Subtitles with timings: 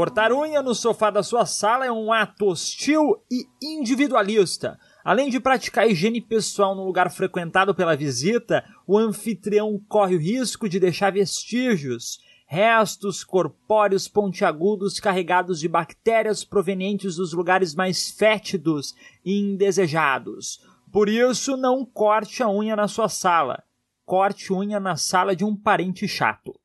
[0.00, 4.78] Cortar unha no sofá da sua sala é um ato hostil e individualista.
[5.04, 10.70] Além de praticar higiene pessoal no lugar frequentado pela visita, o anfitrião corre o risco
[10.70, 19.38] de deixar vestígios, restos corpóreos pontiagudos carregados de bactérias provenientes dos lugares mais fétidos e
[19.38, 20.64] indesejados.
[20.90, 23.62] Por isso, não corte a unha na sua sala.
[24.06, 26.58] Corte unha na sala de um parente chato.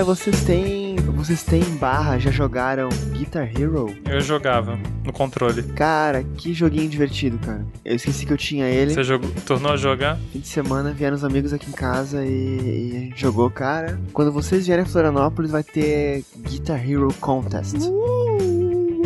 [0.00, 0.96] Cara, vocês têm.
[1.14, 3.94] Vocês têm barra, já jogaram Guitar Hero?
[4.08, 5.62] Eu jogava no controle.
[5.74, 7.66] Cara, que joguinho divertido, cara.
[7.84, 8.94] Eu esqueci que eu tinha ele.
[8.94, 10.18] Você jogou, tornou a jogar?
[10.32, 14.00] Fim de semana vieram os amigos aqui em casa e, e a gente jogou, cara.
[14.14, 17.76] Quando vocês vierem a Florianópolis vai ter Guitar Hero Contest.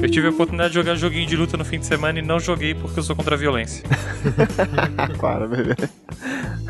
[0.00, 2.38] Eu tive a oportunidade de jogar joguinho de luta no fim de semana e não
[2.38, 3.82] joguei porque eu sou contra a violência.
[5.18, 5.74] Para, bebê.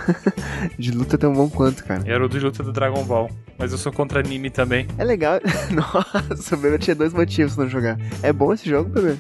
[0.79, 2.03] De luta tão bom quanto, cara.
[2.07, 3.31] Era o de luta do Dragon Ball.
[3.59, 4.87] Mas eu sou contra anime também.
[4.99, 5.41] É legal.
[5.71, 7.99] Nossa, o bebê tinha dois motivos pra não jogar.
[8.23, 9.17] É bom esse jogo, bebê?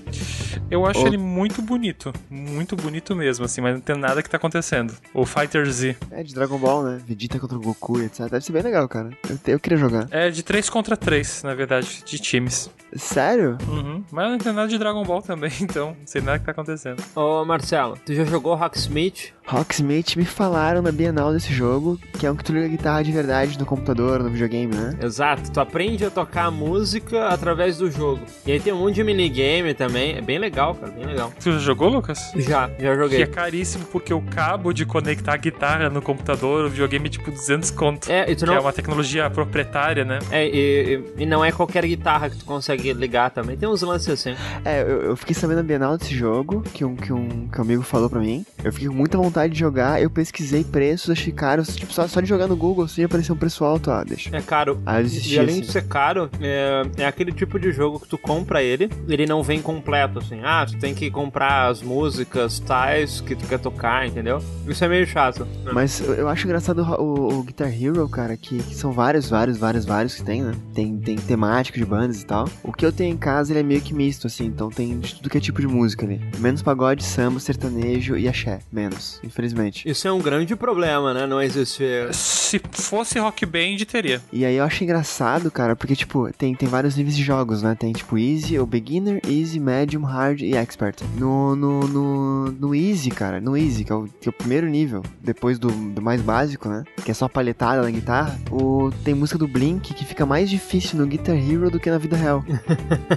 [0.71, 1.07] Eu acho Oh.
[1.07, 2.13] ele muito bonito.
[2.31, 4.95] Muito bonito mesmo, assim, mas não tem nada que tá acontecendo.
[5.13, 5.97] O Fighter Z.
[6.11, 7.01] É de Dragon Ball, né?
[7.07, 8.29] Vegeta contra o Goku e etc.
[8.31, 9.11] Deve ser bem legal, cara.
[9.29, 10.09] Eu, eu queria jogar.
[10.11, 12.71] É de 3 contra 3, na verdade, de times.
[12.97, 13.59] Sério?
[13.69, 14.05] Uhum.
[14.11, 17.03] Mas não tem nada de Dragon Ball também, então não sei nada que tá acontecendo.
[17.15, 19.33] Ô Marcelo, tu já jogou Rocksmith?
[19.47, 23.03] Rocksmith me falaram na Bienal desse jogo, que é um que tu liga a guitarra
[23.03, 24.97] de verdade no computador, no videogame, né?
[25.03, 28.21] Exato, tu aprende a tocar música através do jogo.
[28.47, 31.33] E aí tem um monte de minigame também, é bem legal, cara, bem legal.
[31.39, 32.19] Você já jogou, Lucas?
[32.37, 33.27] Já, já Que é joguei.
[33.27, 37.71] caríssimo porque o cabo de conectar a guitarra no computador, o videogame é tipo 200
[37.71, 38.11] conto.
[38.11, 38.63] É, e tu Que é não.
[38.63, 40.19] uma tecnologia proprietária, né?
[40.31, 43.57] É, e, e- e não é qualquer guitarra que tu consegue ligar também.
[43.57, 44.35] Tem uns lances assim.
[44.65, 47.63] É, eu, eu fiquei sabendo na Bienal desse jogo, que um, que, um, que um
[47.63, 48.45] amigo falou pra mim.
[48.63, 51.75] Eu fiquei com muita vontade de jogar, eu pesquisei preços, achei caros.
[51.77, 54.37] Tipo, só, só de jogar no Google, assim, apareceu um preço alto, ah, deixa.
[54.37, 54.81] É caro.
[54.87, 55.61] Ah, E além assim.
[55.63, 59.43] de ser caro, é, é aquele tipo de jogo que tu compra ele, ele não
[59.43, 60.41] vem completo, assim.
[60.43, 64.43] Ah, tu tem que comprar as músicas tais que tu quer tocar, entendeu?
[64.67, 65.47] Isso é meio chato.
[65.73, 69.85] Mas eu, acho engraçado o, o- Guitar Hero, cara, que, que são vários, vários, vários,
[69.85, 70.53] vários que tem, né?
[70.75, 72.49] Tem, tem temático de bandas e tal.
[72.63, 75.15] O que eu tenho em casa, ele é meio que misto, assim, então tem de
[75.17, 76.21] tudo que é tipo de música ali.
[76.39, 78.59] Menos pagode, samba, sertanejo e axé.
[78.73, 79.89] Menos, infelizmente.
[79.89, 81.27] Isso é um grande problema, né?
[81.27, 82.13] Não existir.
[82.15, 84.04] Se fosse Rock Band, teria.
[84.33, 87.75] E aí eu acho engraçado, cara, porque, tipo, tem, tem vários níveis de jogos, né?
[87.79, 91.03] Tem, tipo, Easy, ou Beginner, Easy, Medium, Hard e Expert.
[91.17, 94.69] No, no, no, no Easy, cara, no Easy, que é o, que é o primeiro
[94.69, 96.85] nível, depois do, do mais básico, né?
[97.05, 100.99] Que é só palhetada na guitarra, o, tem música do Blink que fica mais difícil
[100.99, 102.45] no Guitar Hero do que na vida real.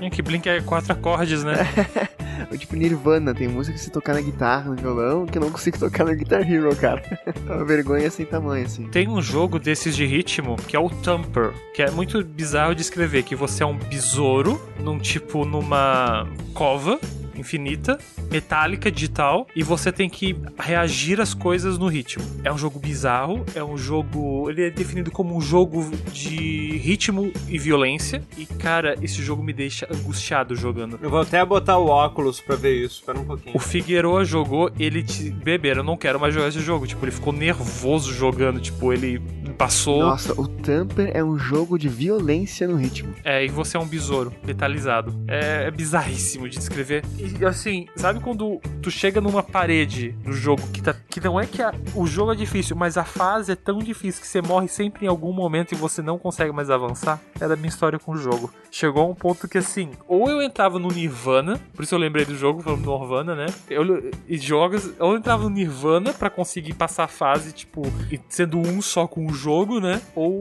[0.01, 1.55] É que Blink é quatro acordes, né?
[2.51, 5.51] Ou, tipo, Nirvana, tem música que se tocar na guitarra, no violão, que eu não
[5.51, 7.01] consigo tocar no Guitar Hero, cara.
[7.47, 8.87] É uma vergonha sem tamanho, assim.
[8.87, 12.81] Tem um jogo desses de ritmo que é o Thumper, que é muito bizarro de
[12.81, 16.99] escrever, que você é um besouro, num tipo numa cova
[17.39, 17.97] infinita,
[18.31, 22.23] metálica, digital, e você tem que reagir às coisas no ritmo.
[22.43, 24.49] É um jogo bizarro, é um jogo.
[24.49, 28.23] Ele é definido como um jogo de ritmo e violência.
[28.37, 30.99] E, cara, esse jogo me deixa angustiado jogando.
[31.01, 32.99] Eu vou até botar o óculos pra ver isso.
[32.99, 33.55] Espera um pouquinho.
[33.55, 35.29] O Figueroa jogou, ele te.
[35.29, 36.87] Beber, eu não quero mais jogar esse jogo.
[36.87, 38.59] Tipo, ele ficou nervoso jogando.
[38.59, 39.21] Tipo, ele
[39.57, 40.01] passou.
[40.01, 43.13] Nossa, o Tamper é um jogo de violência no ritmo.
[43.23, 45.13] É, e você é um besouro, letalizado.
[45.27, 47.03] É, é bizarríssimo de descrever.
[47.45, 51.61] Assim, sabe quando tu chega numa parede do jogo que, tá, que não é que
[51.61, 55.05] a- o jogo é difícil, mas a fase é tão difícil que você morre sempre
[55.05, 57.19] em algum momento e você não consegue mais avançar?
[57.39, 58.51] Era a minha história com o jogo.
[58.71, 62.25] Chegou a um ponto que assim, ou eu entrava no Nirvana, por isso eu lembrei
[62.25, 63.45] do jogo, falando do Nirvana, né?
[63.69, 67.81] Eu, e jogos, ou eu entrava no Nirvana pra conseguir passar a fase, tipo,
[68.29, 70.01] sendo um só com o jogo, né?
[70.15, 70.39] Ou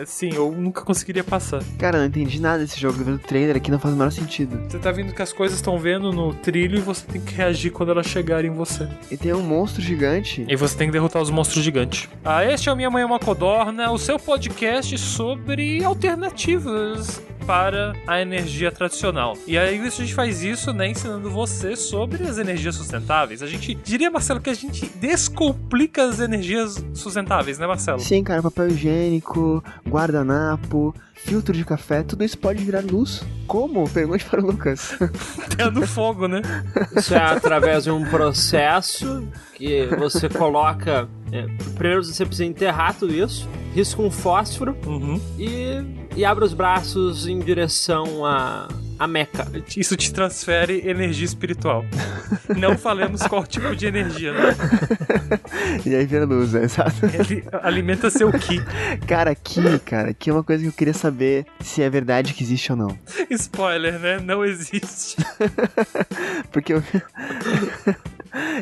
[0.00, 1.62] assim, eu nunca conseguiria passar.
[1.78, 2.96] Cara, eu não entendi nada desse jogo.
[2.96, 4.58] Vendo o trailer aqui não faz o menor sentido.
[4.68, 7.70] Você tá vendo que as coisas estão vendo no trilho e você tem que reagir
[7.70, 8.88] quando elas chegarem em você.
[9.10, 10.44] E tem um monstro gigante.
[10.48, 12.08] E você tem que derrotar os monstros gigantes.
[12.24, 17.94] Ah, este é o Minha Mãe é uma Codorna, o seu podcast sobre alternativas para
[18.06, 19.38] a energia tradicional.
[19.46, 23.40] E aí a gente faz isso, né, ensinando você sobre as energias sustentáveis.
[23.40, 28.00] A gente diria, Marcelo, que a gente descomplica as energias sustentáveis, né, Marcelo?
[28.00, 33.22] Sim, cara, papel higiênico, guardanapo, filtro de café, tudo isso pode virar luz.
[33.46, 33.88] Como?
[33.88, 34.96] Pergunte para o Lucas.
[35.56, 36.42] Tendo fogo, né?
[36.96, 41.08] Isso é através de um processo que você coloca.
[41.32, 45.20] É, primeiro você precisa enterrar tudo isso, risca um fósforo Uhum.
[45.38, 45.82] e,
[46.14, 48.68] e abre os braços em direção a,
[48.98, 49.46] a Meca.
[49.76, 51.84] Isso te transfere energia espiritual.
[52.56, 54.56] Não falemos qual tipo de energia, né?
[55.84, 56.94] e aí vira luz, é exato.
[57.06, 58.62] Ele alimenta seu ki.
[59.06, 62.42] Cara, aqui, cara, aqui é uma coisa que eu queria saber se é verdade que
[62.44, 62.98] existe ou não.
[63.30, 64.20] Spoiler, né?
[64.20, 65.16] Não existe.
[66.52, 66.82] Porque eu.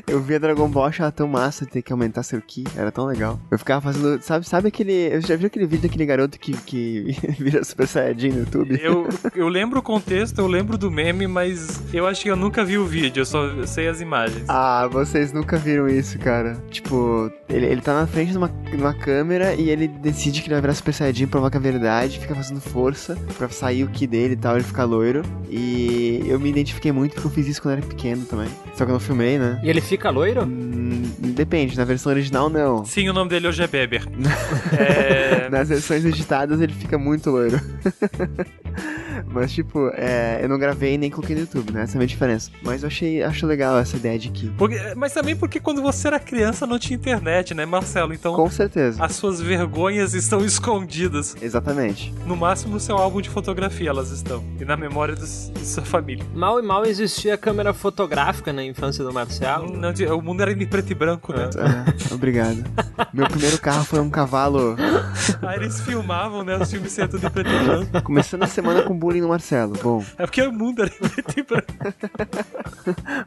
[0.06, 3.38] Eu via Dragon Ball achava tão massa ter que aumentar seu Ki, era tão legal.
[3.50, 4.22] Eu ficava fazendo.
[4.22, 5.14] Sabe, sabe aquele.
[5.14, 8.78] Eu já vi aquele vídeo daquele garoto que, que vira Super Saiyajin no YouTube?
[8.82, 12.64] Eu, eu lembro o contexto, eu lembro do meme, mas eu acho que eu nunca
[12.64, 14.44] vi o vídeo, eu só sei as imagens.
[14.48, 16.56] Ah, vocês nunca viram isso, cara.
[16.70, 20.48] Tipo, ele, ele tá na frente de uma, de uma câmera e ele decide que
[20.48, 24.06] ele vai virar Super Saiyajin, provoca a verdade, fica fazendo força pra sair o Ki
[24.06, 25.22] dele e tal, ele fica loiro.
[25.48, 28.48] E eu me identifiquei muito porque eu fiz isso quando era pequeno também.
[28.74, 29.60] Só que eu não filmei, né?
[29.64, 30.42] E ele fica loiro?
[30.42, 32.84] Hum, depende, na versão original não.
[32.84, 34.06] Sim, o nome dele hoje é Beber.
[34.78, 35.48] é...
[35.48, 37.58] Nas versões editadas ele fica muito loiro.
[39.28, 41.82] Mas, tipo, é, eu não gravei nem coloquei no YouTube, né?
[41.82, 42.50] Essa é a minha diferença.
[42.62, 44.48] Mas eu achei, acho legal essa ideia de que.
[44.50, 48.12] Porque- mas também porque quando você era criança não tinha internet, né, Marcelo?
[48.14, 49.02] Então Com certeza.
[49.04, 51.36] as suas vergonhas estão escondidas.
[51.40, 52.12] Exatamente.
[52.26, 54.42] No máximo no seu álbum de fotografia elas estão.
[54.60, 56.24] E na memória dos- de sua família.
[56.34, 59.74] Mal e mal existia câmera fotográfica na infância do Marcelo.
[59.76, 61.48] Não, o mundo era em preto e branco, né?
[61.56, 62.64] É, obrigado.
[63.12, 64.76] Meu primeiro carro foi um cavalo.
[65.42, 66.56] Aí eles filmavam, né?
[66.56, 68.02] Os filmes sendo tudo em preto e branco.
[68.02, 69.74] Começando a semana com bullying no Marcelo.
[69.82, 71.66] Bom, É porque o mundo era em preto e branco.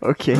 [0.01, 0.33] ok.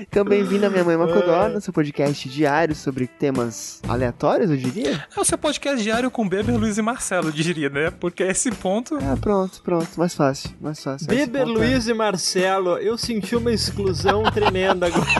[0.00, 5.04] Então, bem-vindo a Minha Mãe Macodorna, seu podcast diário sobre temas aleatórios, eu diria.
[5.16, 7.92] É o seu podcast diário com Beber, Luiz e Marcelo, eu diria, né?
[8.00, 8.98] Porque esse ponto.
[9.00, 9.88] Ah, pronto, pronto.
[9.96, 11.06] Mais fácil, mais fácil.
[11.06, 15.06] Beber, ponto é- Luiz e Marcelo, eu senti uma exclusão tremenda agora.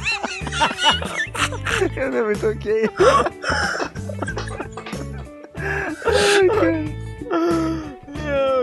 [1.96, 2.88] Eu não me toquei.
[6.04, 7.89] Ai, cara.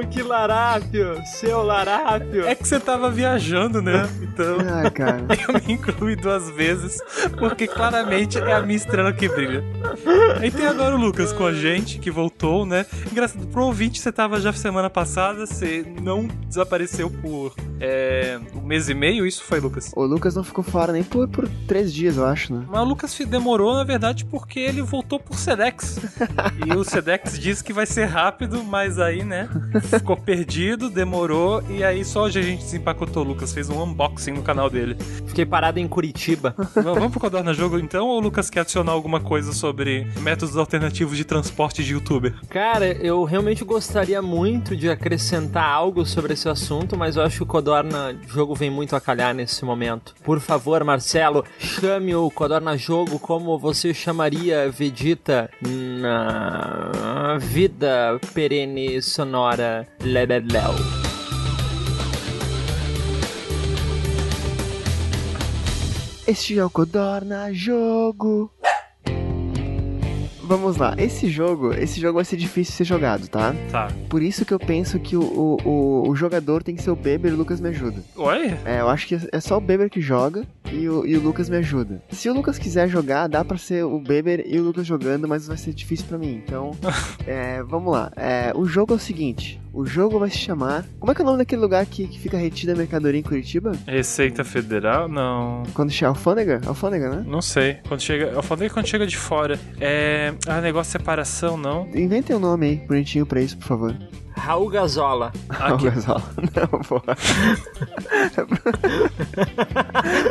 [0.06, 2.46] Que larápio, seu larápio.
[2.46, 4.08] É que você tava viajando, né?
[4.22, 4.58] Então.
[4.68, 5.24] Ah, cara.
[5.48, 7.02] Eu me incluí duas vezes,
[7.40, 9.64] porque claramente é a minha estrela que brilha.
[10.40, 12.86] Aí tem agora o Lucas com a gente, que voltou, né?
[13.12, 18.90] Engraçado, pro ouvinte, você tava já semana passada, você não desapareceu por é, um mês
[18.90, 19.92] e meio, isso foi, Lucas?
[19.96, 22.66] O Lucas não ficou fora nem por, por três dias, eu acho, né?
[22.70, 26.00] Mas o Lucas demorou, na verdade, porque ele voltou por Sedex.
[26.66, 29.50] e o Sedex disse que vai ser rápido, mas aí, né?
[29.88, 33.24] Ficou perdido, demorou, e aí só hoje a gente desempacotou.
[33.24, 34.98] O Lucas fez um unboxing no canal dele.
[35.26, 36.54] Fiquei parado em Curitiba.
[36.76, 41.18] Vamos pro Codorna Jogo então, ou o Lucas quer adicionar alguma coisa sobre métodos alternativos
[41.18, 42.34] de transporte de youtuber?
[42.50, 47.44] Cara, eu realmente gostaria muito de acrescentar algo sobre esse assunto, mas eu acho que
[47.44, 50.16] o Codorna Jogo vem muito a calhar nesse momento.
[50.24, 59.77] Por favor, Marcelo, chame o Codorna Jogo como você chamaria Vegeta na vida perene sonora
[60.02, 60.74] Lebeléu.
[66.28, 68.52] Este é o Codorna Jogo.
[70.48, 73.54] Vamos lá, esse jogo, esse jogo vai ser difícil de ser jogado, tá?
[73.70, 73.90] Tá.
[74.08, 77.34] Por isso que eu penso que o, o, o, jogador tem que ser o Beber
[77.34, 78.02] e o Lucas me ajuda.
[78.16, 78.58] Oi?
[78.64, 81.50] É, eu acho que é só o Beber que joga e o, e o Lucas
[81.50, 82.02] me ajuda.
[82.12, 85.48] Se o Lucas quiser jogar, dá pra ser o Beber e o Lucas jogando, mas
[85.48, 86.42] vai ser difícil pra mim.
[86.46, 86.72] Então,
[87.28, 88.10] é, vamos lá.
[88.16, 90.84] É, o jogo é o seguinte: o jogo vai se chamar.
[91.00, 93.24] Como é que é o nome daquele lugar que, que fica retida a mercadoria em
[93.24, 93.74] Curitiba?
[93.86, 95.08] Receita Federal?
[95.08, 95.62] Não.
[95.76, 96.62] Quando chega alfândega?
[96.66, 97.24] Alfândega, né?
[97.28, 97.78] Não sei.
[97.88, 98.26] Quando chega.
[98.26, 99.60] Eu falei quando chega de fora.
[99.80, 100.34] É.
[100.48, 101.88] Ah, negócio de separação, não.
[101.94, 103.96] Inventem um nome aí, bonitinho pra isso, por favor.
[104.38, 105.32] Raul Gazola.
[105.50, 105.90] Aqui.
[105.90, 106.22] Gasol.
[106.56, 107.18] Não, porra.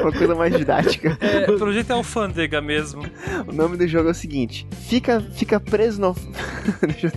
[0.02, 1.16] Uma coisa mais didática.
[1.20, 3.02] É, pelo jeito é alfândega mesmo.
[3.46, 6.14] O nome do jogo é o seguinte: Fica, fica preso no.
[6.82, 7.12] deixa, eu...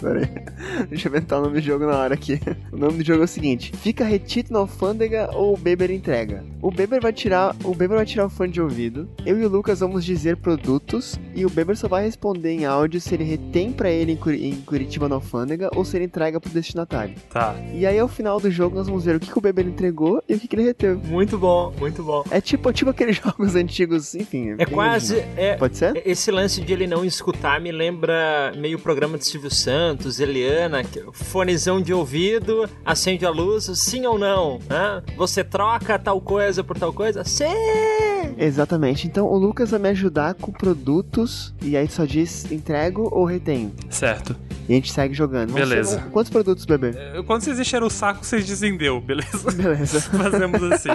[0.00, 0.86] Pera aí.
[0.88, 2.40] deixa eu inventar o nome do jogo na hora aqui.
[2.72, 6.44] O nome do jogo é o seguinte: Fica retido na alfândega ou o Beber entrega.
[6.62, 7.54] O Beber vai tirar.
[7.64, 9.08] O Beber vai tirar o fone de ouvido.
[9.24, 11.18] Eu e o Lucas vamos dizer produtos.
[11.34, 14.44] E o Beber só vai responder em áudio se ele retém pra ele em, Curi-
[14.46, 17.14] em Curitiba na alfândega ou se ele entrega entrega pro destinatário.
[17.30, 17.54] Tá.
[17.72, 20.22] E aí, ao final do jogo, nós vamos ver o que, que o bebê entregou
[20.28, 21.06] e o que, que ele reteve.
[21.06, 22.24] Muito bom, muito bom.
[22.30, 24.54] É tipo, tipo aqueles jogos antigos, enfim.
[24.58, 25.18] É quase.
[25.36, 26.02] É, Pode ser?
[26.04, 31.04] esse lance de ele não escutar me lembra meio programa de Silvio Santos, Eliana, que-
[31.12, 34.58] fonezão de ouvido, acende a luz, sim ou não?
[34.70, 35.02] Hã?
[35.16, 37.24] Você troca tal coisa por tal coisa?
[37.24, 37.46] Sim!
[38.36, 39.06] Exatamente.
[39.06, 43.72] Então, o Lucas vai me ajudar com produtos e aí só diz entrego ou retenho.
[43.90, 44.36] Certo.
[44.68, 45.52] E a gente segue jogando.
[45.52, 46.00] Beleza.
[46.10, 46.90] Quantos produtos, bebê?
[46.96, 49.50] É, Quando vocês encheram o saco, vocês dizem deu, beleza?
[49.52, 50.00] Beleza.
[50.16, 50.88] Fazemos assim.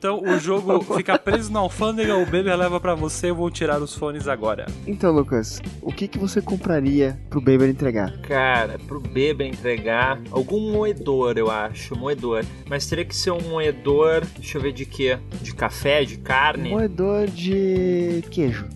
[0.00, 3.82] Então o jogo fica preso na alfândega, o bebê leva pra você, eu vou tirar
[3.82, 4.64] os fones agora.
[4.86, 8.18] Então, Lucas, o que, que você compraria pro Baby entregar?
[8.22, 12.46] Cara, pro Beba entregar algum moedor, eu acho, moedor.
[12.66, 15.18] Mas teria que ser um moedor, deixa eu ver de quê?
[15.42, 16.70] De café, de carne?
[16.70, 18.66] Moedor de queijo.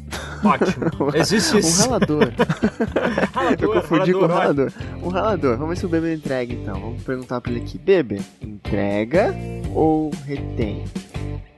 [0.45, 1.11] Ótimo.
[1.17, 1.83] Existe Um isso.
[1.85, 2.33] ralador.
[3.61, 5.03] Eu ralador, confundi com um ralador, ralador.
[5.03, 5.57] Um ralador.
[5.57, 6.79] Vamos ver se o Bebê entrega então.
[6.79, 7.79] Vamos perguntar pra ele aqui.
[7.79, 9.35] Bebê, entrega
[9.75, 10.85] ou retém?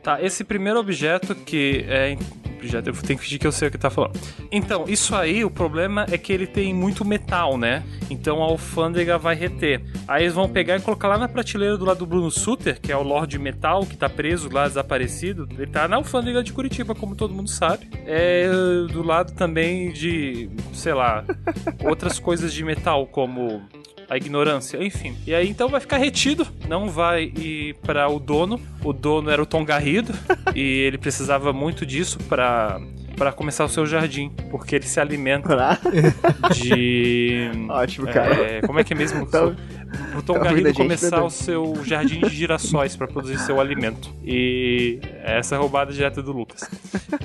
[0.06, 2.16] Tá, esse primeiro objeto que é.
[2.58, 4.18] Objeto, eu tenho que fingir que eu sei o que tá falando.
[4.52, 7.82] Então, isso aí, o problema é que ele tem muito metal, né?
[8.08, 9.82] Então a alfândega vai reter.
[10.06, 12.92] Aí eles vão pegar e colocar lá na prateleira do lado do Bruno Suter, que
[12.92, 15.48] é o Lorde Metal, que tá preso lá, desaparecido.
[15.50, 17.90] Ele tá na alfândega de Curitiba, como todo mundo sabe.
[18.06, 18.48] É
[18.92, 21.24] do lado também de, sei lá,
[21.84, 23.60] outras coisas de metal, como
[24.08, 25.16] a ignorância, enfim.
[25.26, 28.60] E aí então vai ficar retido, não vai ir para o dono.
[28.84, 30.12] O dono era o Tom Garrido
[30.54, 32.80] e ele precisava muito disso para
[33.16, 35.78] para começar o seu jardim, porque ele se alimenta
[36.54, 38.34] de Ótimo, cara.
[38.34, 39.22] é, como é que é mesmo?
[39.22, 39.56] Então-
[40.18, 41.26] o Tom então, Garrido começar bebê.
[41.26, 44.14] o seu jardim de girassóis para produzir seu alimento.
[44.24, 46.68] E essa é a roubada direta do Lucas.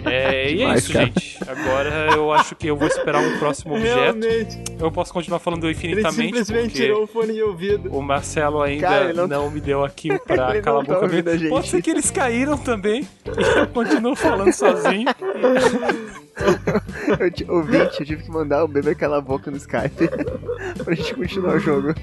[0.06, 1.06] É, e é isso, cara.
[1.06, 1.38] gente.
[1.48, 4.00] Agora eu acho que eu vou esperar um próximo objeto.
[4.00, 4.64] Realmente.
[4.80, 6.16] Eu posso continuar falando Ele infinitamente.
[6.16, 7.90] simplesmente porque tirou o fone de ouvido.
[7.96, 10.94] o Marcelo ainda Cara, ele não, não me deu aqui pra Ele calar a tá
[10.96, 11.50] boca dele.
[11.50, 13.08] Pode ser que eles caíram também.
[13.26, 15.08] E eu continuo falando sozinho.
[17.20, 20.08] Eu ti- Ouvinte, eu tive que mandar o Bebê calar a boca no Skype
[20.84, 21.94] pra gente continuar o jogo.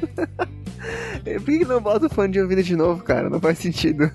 [1.25, 3.29] Por que não bota o fone de ouvido de novo, cara?
[3.29, 4.11] Não faz sentido.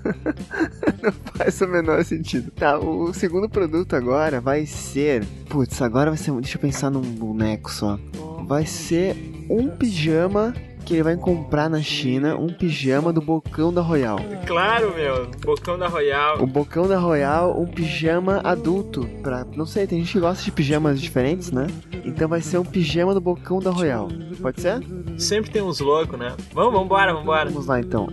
[1.02, 2.50] Não faz o menor sentido.
[2.52, 5.24] Tá, o segundo produto agora vai ser.
[5.48, 6.32] Putz, agora vai ser.
[6.32, 7.98] Deixa eu pensar num boneco só.
[8.46, 9.14] Vai ser
[9.48, 10.54] um pijama
[10.84, 12.36] que ele vai comprar na China.
[12.36, 14.18] Um pijama do Bocão da Royal.
[14.46, 15.26] Claro, meu.
[15.44, 16.42] Bocão da Royal.
[16.42, 19.08] O Bocão da Royal, um pijama adulto.
[19.22, 21.66] Pra, não sei, tem gente que gosta de pijamas diferentes, né?
[22.04, 24.08] Então vai ser um pijama do Bocão da Royal.
[24.40, 24.82] Pode ser?
[25.18, 26.34] Sempre tem uns loucos, né?
[26.52, 27.50] Vamos, vambora, vambora.
[27.50, 28.08] Vamos lá então.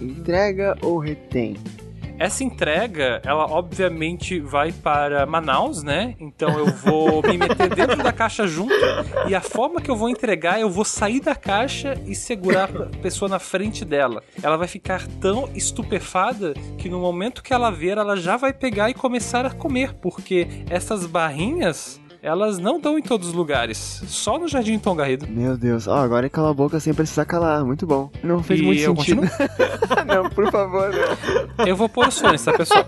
[0.00, 1.56] Entrega ou retém?
[2.18, 6.14] Essa entrega, ela obviamente vai para Manaus, né?
[6.20, 8.74] Então eu vou me meter dentro da caixa junto.
[9.28, 12.98] E a forma que eu vou entregar, eu vou sair da caixa e segurar a
[12.98, 14.22] pessoa na frente dela.
[14.42, 18.90] Ela vai ficar tão estupefada que no momento que ela ver, ela já vai pegar
[18.90, 19.94] e começar a comer.
[19.94, 24.02] Porque essas barrinhas, elas não dão em todos os lugares.
[24.06, 25.26] Só no Jardim Tom Garrido.
[25.28, 27.62] Meu Deus, ó, agora ele cala a boca sem precisar calar.
[27.62, 28.10] Muito bom.
[28.22, 29.20] Não fez E muito sentido.
[30.06, 30.90] não, por favor,
[31.58, 31.66] não.
[31.66, 32.86] Eu vou pôr os fones, tá, pessoal?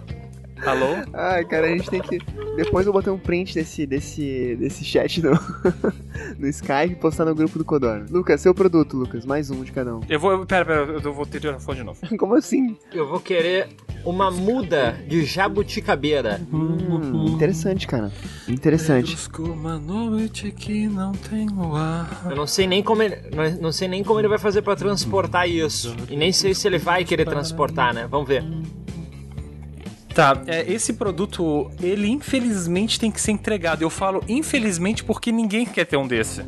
[0.64, 0.96] Alô?
[1.12, 2.18] Ai, cara, a gente tem que.
[2.56, 5.32] Depois eu vou botar um print desse, desse, desse chat no,
[6.38, 8.04] no Skype e postar no grupo do Codor.
[8.10, 9.26] Lucas, seu produto, Lucas.
[9.26, 10.00] Mais um de cada um.
[10.08, 10.46] Eu vou.
[10.46, 12.00] Pera, pera, eu vou ter o fone de novo.
[12.16, 12.76] Como assim?
[12.92, 13.68] Eu vou querer
[14.04, 16.40] uma muda de jabuticabeira.
[16.52, 18.10] Hum, interessante, cara.
[18.48, 19.12] Interessante.
[19.12, 22.26] Busco uma noite que não tem luar.
[22.30, 24.76] Eu não sei nem como ele, não, não sei nem como ele vai fazer pra
[24.76, 25.94] transportar isso.
[26.08, 28.06] E nem sei se ele vai querer transportar, né?
[28.08, 28.44] Vamos ver.
[30.16, 33.82] Tá, é, esse produto, ele infelizmente tem que ser entregado.
[33.82, 36.42] Eu falo infelizmente porque ninguém quer ter um desse.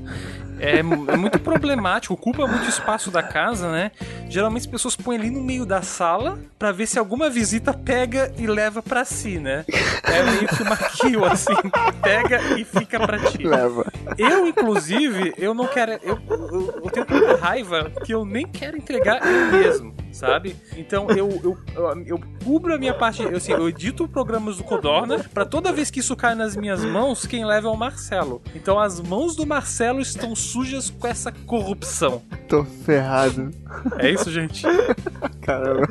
[0.59, 3.91] É, é muito problemático, ocupa muito espaço da casa, né?
[4.29, 8.33] Geralmente as pessoas põem ali no meio da sala pra ver se alguma visita pega
[8.37, 9.65] e leva pra si, né?
[10.03, 11.55] É meio que uma kill, assim,
[12.03, 13.39] pega e fica pra ti.
[13.43, 13.87] Leva.
[14.17, 15.93] Eu, inclusive, eu não quero.
[16.03, 20.57] Eu, eu, eu tenho tanta raiva que eu nem quero entregar eu mesmo, sabe?
[20.77, 21.59] Então eu, eu,
[22.07, 23.23] eu, cubro a minha parte.
[23.23, 26.85] Eu, assim, eu edito programas do Codorna pra toda vez que isso cai nas minhas
[26.85, 28.43] mãos, quem leva é o Marcelo.
[28.55, 32.23] Então as mãos do Marcelo estão sujas com essa corrupção.
[32.49, 33.51] Tô ferrado.
[33.99, 34.63] É isso, gente?
[35.43, 35.87] Caramba.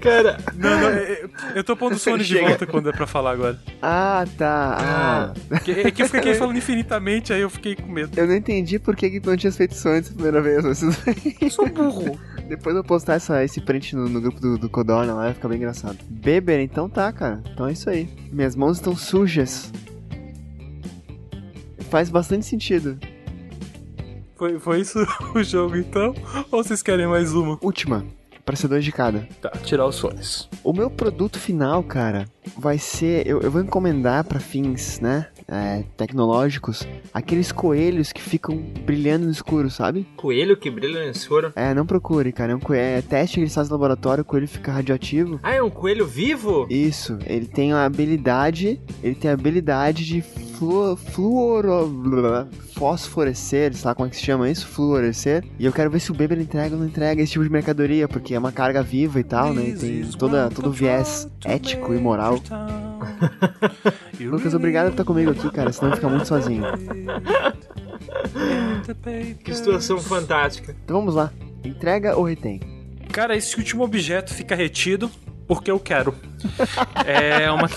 [0.00, 3.32] Cara, Não, não, eu, eu tô pondo os fones de volta quando é pra falar
[3.32, 3.58] agora.
[3.80, 4.76] Ah, tá.
[4.78, 5.34] Ah.
[5.50, 8.18] É que eu fiquei falando infinitamente, aí eu fiquei com medo.
[8.18, 10.64] Eu não entendi por que, não tinha feito isso antes a primeira vez.
[10.64, 11.36] Mas tudo bem.
[11.40, 12.18] Eu sou burro.
[12.48, 15.48] Depois eu postar essa, esse print no, no grupo do, do Codorna lá, vai ficar
[15.48, 15.98] bem engraçado.
[16.08, 17.42] Beber, então tá, cara.
[17.52, 18.08] Então é isso aí.
[18.32, 19.70] Minhas mãos estão sujas.
[21.90, 22.98] Faz bastante sentido.
[24.38, 25.00] Foi, foi isso
[25.34, 26.14] o jogo então?
[26.52, 27.58] Ou vocês querem mais uma?
[27.60, 28.06] Última,
[28.44, 29.28] pra ser dois de cada.
[29.42, 30.48] Tá, tirar os fones.
[30.62, 32.24] O meu produto final, cara,
[32.56, 33.26] vai ser.
[33.26, 35.26] Eu, eu vou encomendar pra fins, né?
[35.48, 40.06] é, tecnológicos, aqueles coelhos que ficam brilhando no escuro, sabe?
[40.16, 41.52] Coelho que brilha no escuro?
[41.56, 42.52] É, não procure, cara.
[42.52, 45.40] É um coelho, é teste que eles fazem no laboratório, o coelho fica radioativo.
[45.42, 46.66] Ah, é um coelho vivo?
[46.68, 50.22] Isso, ele tem a habilidade, ele tem a habilidade de
[50.58, 54.66] fluor, fluoro, fosforecer, sabe como é que se chama isso?
[54.66, 55.44] Fluorescer.
[55.58, 58.08] E eu quero ver se o Beber entrega ou não entrega esse tipo de mercadoria,
[58.08, 59.68] porque é uma carga viva e tal, né?
[59.68, 62.40] E tem toda, todo o viés ético e moral.
[64.20, 66.64] Lucas, obrigado por estar comigo aqui, cara, senão fica muito sozinho.
[69.44, 70.74] que situação fantástica.
[70.84, 71.32] Então vamos lá.
[71.64, 72.60] Entrega ou retém?
[73.12, 75.08] Cara, esse último objeto fica retido
[75.46, 76.14] porque eu quero.
[77.06, 77.68] é uma.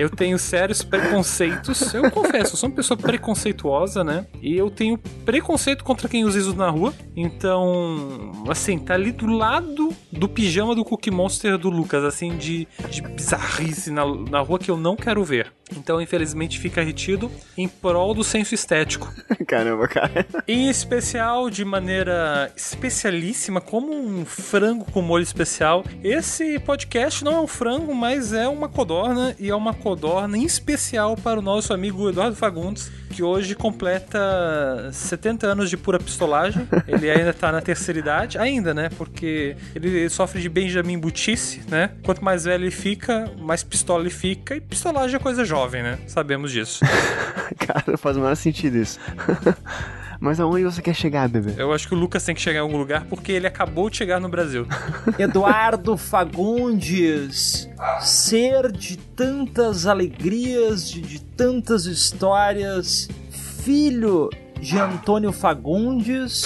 [0.00, 1.92] Eu tenho sérios preconceitos.
[1.92, 4.24] Eu confesso, eu sou uma pessoa preconceituosa, né?
[4.40, 6.94] E eu tenho preconceito contra quem usa isso na rua.
[7.14, 12.66] Então, assim, tá ali do lado do pijama do Cookie Monster do Lucas, assim, de,
[12.88, 15.52] de bizarrice na, na rua que eu não quero ver.
[15.76, 19.12] Então, infelizmente, fica retido em prol do senso estético.
[19.46, 20.26] Caramba, cara.
[20.48, 25.84] Em especial, de maneira especialíssima, como um frango com molho especial.
[26.02, 29.89] Esse podcast não é um frango, mas é uma codorna e é uma codorna
[30.36, 35.98] em especial para o nosso amigo Eduardo Fagundes, que hoje completa 70 anos de pura
[35.98, 36.66] pistolagem.
[36.86, 38.88] Ele ainda tá na terceira idade, ainda, né?
[38.96, 41.90] Porque ele sofre de Benjamin Butice, né?
[42.04, 44.56] Quanto mais velho ele fica, mais pistola ele fica.
[44.56, 45.98] E pistolagem é coisa jovem, né?
[46.06, 46.84] Sabemos disso.
[47.58, 48.98] Cara, faz o menor sentido isso.
[50.20, 51.54] Mas aonde você quer chegar, bebê?
[51.56, 53.96] Eu acho que o Lucas tem que chegar em algum lugar porque ele acabou de
[53.96, 54.66] chegar no Brasil.
[55.18, 57.68] Eduardo Fagundes,
[58.00, 64.28] ser de tantas alegrias, de, de tantas histórias, filho
[64.60, 66.44] de Antônio Fagundes,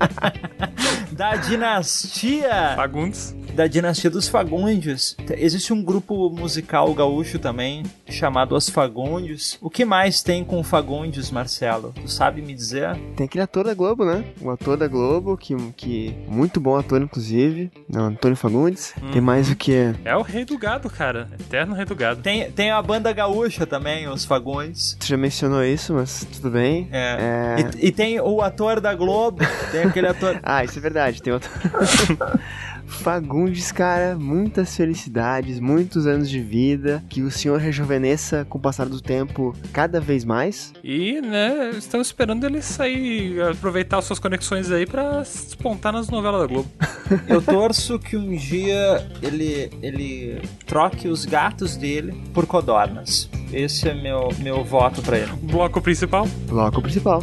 [1.12, 5.16] da dinastia Fagundes da dinastia dos Fagundes.
[5.30, 9.56] Existe um grupo musical gaúcho também, chamado Os Fagundes.
[9.62, 11.94] O que mais tem com Fagundes, Marcelo?
[11.94, 12.94] Tu sabe me dizer?
[13.16, 14.22] Tem aquele ator da Globo, né?
[14.42, 17.72] O ator da Globo, que, que muito bom ator, inclusive.
[17.88, 18.92] Não, Antônio Fagundes.
[19.02, 19.10] Hum.
[19.10, 19.94] Tem mais o que?
[20.04, 21.30] É o rei do gado, cara.
[21.40, 22.20] Eterno rei do gado.
[22.20, 24.98] Tem, tem a banda gaúcha também, Os Fagundes.
[25.00, 26.90] Tu já mencionou isso, mas tudo bem.
[26.92, 27.56] É.
[27.56, 27.70] é...
[27.80, 29.38] E, e, tem o ator da Globo,
[29.72, 30.38] tem aquele ator...
[30.44, 31.48] ah, isso é verdade, tem outro...
[32.86, 38.88] Fagundes, cara, muitas felicidades, muitos anos de vida, que o senhor rejuvenesça com o passar
[38.88, 40.72] do tempo cada vez mais.
[40.82, 46.46] E, né, estamos esperando ele sair, aproveitar suas conexões aí para despontar nas novelas da
[46.46, 46.68] Globo.
[47.28, 53.28] Eu torço que um dia ele, ele troque os gatos dele por codornas.
[53.52, 55.32] Esse é meu, meu voto para ele.
[55.42, 56.26] Bloco principal?
[56.48, 57.22] Bloco principal.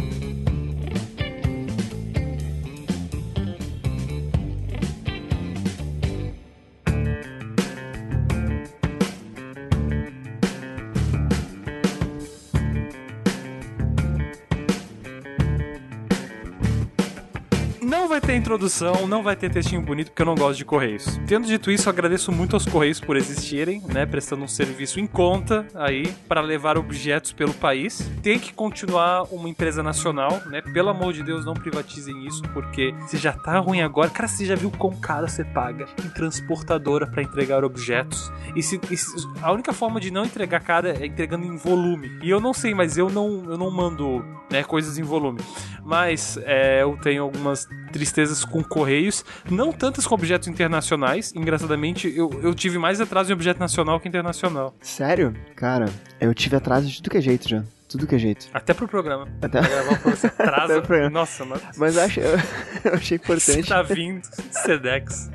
[18.23, 21.19] Ter introdução, não vai ter textinho bonito, porque eu não gosto de Correios.
[21.27, 24.05] Tendo dito isso, agradeço muito aos Correios por existirem, né?
[24.05, 28.09] Prestando um serviço em conta aí para levar objetos pelo país.
[28.21, 30.61] Tem que continuar uma empresa nacional, né?
[30.61, 34.45] Pelo amor de Deus, não privatizem isso, porque se já tá ruim agora, cara, você
[34.45, 38.31] já viu quão caro você paga em transportadora para entregar objetos?
[38.55, 39.11] E se, e se,
[39.41, 42.19] a única forma de não entregar cara é entregando em volume.
[42.21, 45.39] E eu não sei, mas eu não, eu não mando né, coisas em volume.
[45.83, 51.31] Mas é, eu tenho algumas tristezas com correios, não tantas com objetos internacionais.
[51.35, 54.75] Engraçadamente, eu, eu tive mais atraso em objeto nacional que internacional.
[54.81, 55.33] Sério?
[55.55, 55.85] Cara,
[56.19, 58.47] eu tive atraso de tudo que é jeito já tudo que é jeito.
[58.51, 59.27] Até pro programa.
[59.39, 61.09] Até pra gravar você atrasa.
[61.11, 61.61] Nossa, mano.
[61.77, 62.39] Mas eu, acho, eu,
[62.85, 63.61] eu achei importante.
[63.61, 65.29] Você tá vindo Sedex.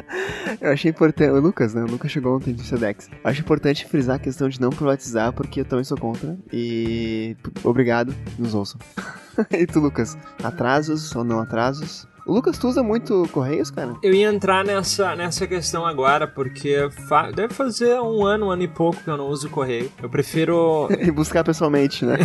[0.60, 1.30] Eu achei importante.
[1.30, 1.82] O Lucas, né?
[1.82, 3.08] O Lucas chegou ontem de Sedex.
[3.12, 6.36] Eu acho importante frisar a questão de não privatizar, porque eu também sou contra.
[6.52, 8.80] E obrigado, nos ouçam.
[9.52, 10.18] e tu, Lucas?
[10.42, 12.07] Atrasos ou não atrasos?
[12.28, 13.94] O Lucas, tu usa muito Correios, cara?
[14.02, 18.64] Eu ia entrar nessa, nessa questão agora, porque fa deve fazer um ano, um ano
[18.64, 19.90] e pouco que eu não uso Correio.
[20.02, 20.88] Eu prefiro.
[21.00, 22.18] e buscar pessoalmente, né?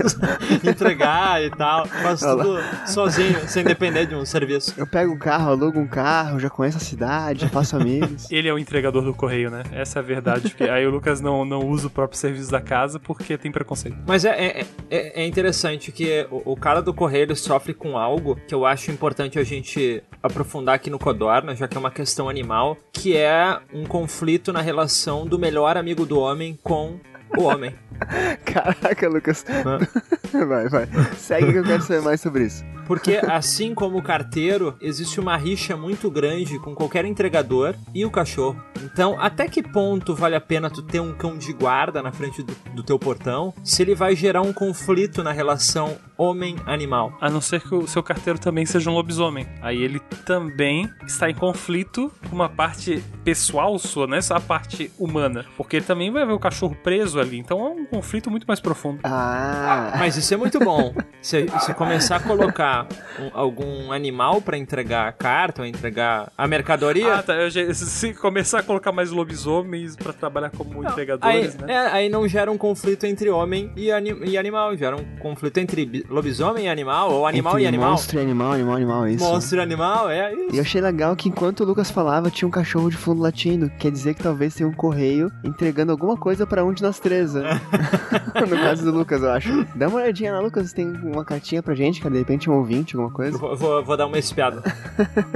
[0.64, 1.84] Entregar e tal.
[1.84, 4.72] Faço tudo sozinho, sem depender de um serviço.
[4.74, 8.28] Eu pego um carro, alugo um carro, já conheço a cidade, faço amigos.
[8.32, 9.64] Ele é o entregador do Correio, né?
[9.70, 10.48] Essa é a verdade.
[10.48, 13.98] Porque aí o Lucas não, não usa o próprio serviço da casa porque tem preconceito.
[14.06, 18.38] Mas é, é, é, é interessante que o, o cara do Correio sofre com algo
[18.48, 22.28] que eu acho importante a gente aprofundar aqui no Codorna, já que é uma questão
[22.28, 26.98] animal, que é um conflito na relação do melhor amigo do homem com
[27.36, 27.74] o homem.
[28.46, 29.44] Caraca, Lucas.
[30.48, 30.88] vai, vai.
[31.16, 32.64] Segue que eu quero saber mais sobre isso.
[32.86, 38.10] Porque, assim como o carteiro, existe uma rixa muito grande com qualquer entregador e o
[38.10, 38.60] cachorro.
[38.82, 42.42] Então, até que ponto vale a pena tu ter um cão de guarda na frente
[42.42, 47.12] do, do teu portão se ele vai gerar um conflito na relação homem-animal?
[47.20, 49.46] A não ser que o seu carteiro também seja um lobisomem.
[49.60, 54.40] Aí ele também está em conflito com uma parte pessoal sua, não é só a
[54.40, 55.44] parte humana.
[55.56, 57.38] Porque ele também vai ver o cachorro preso ali.
[57.38, 59.00] Então é um conflito muito mais profundo.
[59.04, 59.94] Ah.
[59.98, 60.94] Mas isso é muito bom.
[61.20, 62.71] Se, se começar a colocar
[63.20, 67.14] um- algum animal pra entregar a carta ou entregar a mercadoria.
[67.16, 67.34] Ah, tá.
[67.34, 71.72] Eu já- se começar a colocar mais lobisomens pra trabalhar como Aí, entregadores, né?
[71.72, 75.58] é, aí não gera um conflito entre homem e, ani- e animal, gera um conflito
[75.58, 77.90] entre bi- lobisomem e animal, ou animal Entre e animal.
[77.90, 79.24] Monstro e animal, animal, animal, isso.
[79.24, 80.56] Monstro e animal, é E isso.
[80.56, 83.70] eu achei legal que enquanto o Lucas falava, tinha um cachorro de fundo latindo.
[83.78, 87.34] Quer dizer que talvez tenha um correio entregando alguma coisa pra um de nós três,
[87.34, 87.42] né?
[88.48, 89.66] no caso do Lucas, eu acho.
[89.74, 92.12] Dá uma olhadinha lá, Lucas, se tem uma cartinha pra gente, cara.
[92.12, 93.36] De repente um ouvinte, alguma coisa.
[93.38, 94.62] Vou, vou- vou dar uma espiada.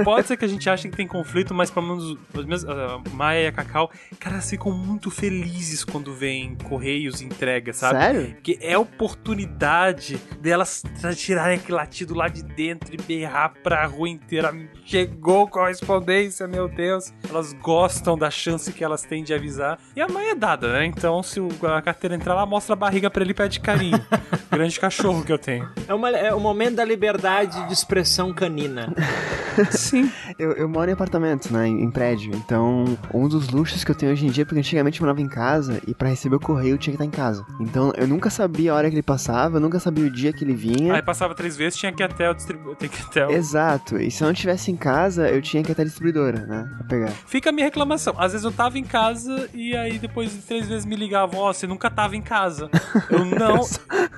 [0.03, 2.99] Pode ser que a gente ache que tem conflito, mas pelo menos, pelo menos a
[3.13, 7.99] Maia e a Cacau, cara, ficam muito felizes quando vem correios e entrega, sabe?
[7.99, 8.33] Sério?
[8.35, 10.83] Porque é a oportunidade delas
[11.15, 14.53] tirarem aquele latido lá de dentro e berrar pra rua inteira.
[14.85, 17.13] Chegou correspondência, meu Deus.
[17.29, 19.77] Elas gostam da chance que elas têm de avisar.
[19.95, 20.85] E a mãe é dada, né?
[20.85, 23.99] Então, se o- a carteira entrar lá, mostra a barriga pra ele e pede carinho.
[24.51, 25.69] Grande cachorro que eu tenho.
[25.87, 28.93] É, uma- é o momento da liberdade de expressão canina.
[29.71, 30.11] Sim.
[30.37, 31.67] Eu, eu moro em apartamento, né?
[31.67, 32.31] Em, em prédio.
[32.35, 35.27] Então, um dos luxos que eu tenho hoje em dia, porque antigamente eu morava em
[35.27, 37.45] casa e pra receber o correio eu tinha que estar em casa.
[37.59, 40.43] Então, eu nunca sabia a hora que ele passava, eu nunca sabia o dia que
[40.43, 40.93] ele vinha.
[40.93, 42.75] Aí passava três vezes, tinha que ir até o distribuidor.
[42.75, 43.31] Tem que o...
[43.31, 43.97] Exato.
[43.97, 46.69] E se eu não estivesse em casa, eu tinha que ir até a distribuidora, né?
[46.77, 47.11] Pra pegar.
[47.25, 48.13] Fica a minha reclamação.
[48.17, 51.51] Às vezes eu tava em casa e aí depois de três vezes me ligavam, ó,
[51.53, 52.69] você nunca tava em casa.
[53.09, 53.61] Eu não,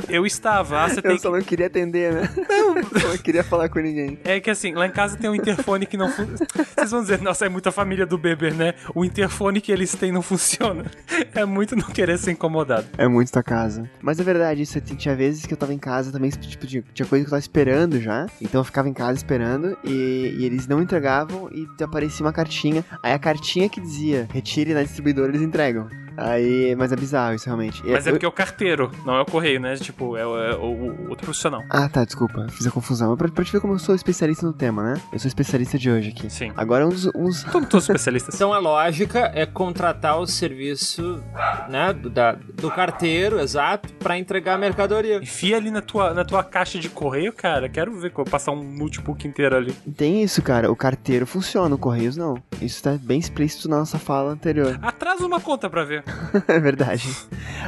[0.08, 0.84] eu estava.
[0.84, 1.24] Ah, você tem Eu que...
[1.24, 2.30] só não queria atender, né?
[2.48, 2.76] Não.
[2.94, 4.20] Eu não queria falar com ninguém.
[4.24, 6.48] É que assim, lá em casa tem um interfone que não funciona.
[6.76, 8.74] Vocês vão dizer, nossa, é muita família do Beber, né?
[8.94, 10.86] O interfone que eles têm não funciona.
[11.34, 12.88] É muito não querer ser incomodado.
[12.98, 13.90] É muito tua casa.
[14.02, 17.06] Mas é verdade, isso tinha vezes que eu tava em casa também, tipo, tinha, tinha
[17.06, 18.26] coisa que eu tava esperando já.
[18.42, 22.84] Então eu ficava em casa esperando e, e eles não entregavam e aparecia uma cartinha.
[23.04, 25.88] Aí a cartinha que dizia, retire na distribuidora, eles entregam.
[26.20, 27.82] Aí, mas é bizarro isso realmente.
[27.86, 29.76] Mas é Eu- porque é o carteiro, não é o correio, né?
[29.78, 30.60] Tipo, é o, é o-
[31.06, 31.64] o outro profissional.
[31.70, 33.16] Ah, tá, desculpa, fiz a confusão.
[33.16, 35.02] Pra, pra te ver como eu sou especialista no tema, né?
[35.14, 36.30] Eu sou especialista de hoje aqui.
[36.30, 36.52] Sim.
[36.58, 37.06] Agora um dos.
[37.16, 38.36] uns- Todos, todos especialistas.
[38.36, 41.24] Então a lógica é contratar o serviço
[41.70, 45.18] né, do, da- do carteiro, exato, pra entregar a mercadoria.
[45.18, 47.70] Enfia ali na tua, na tua caixa de correio, cara.
[47.70, 49.72] Quero ver como passar um notebook inteiro ali.
[49.96, 50.72] Tem isso, cara.
[50.72, 52.36] O carteiro funciona, o Correios não.
[52.62, 54.78] Isso tá bem explícito na nossa fala anterior.
[54.82, 56.04] Atrasa uma conta pra ver.
[56.48, 57.08] é verdade.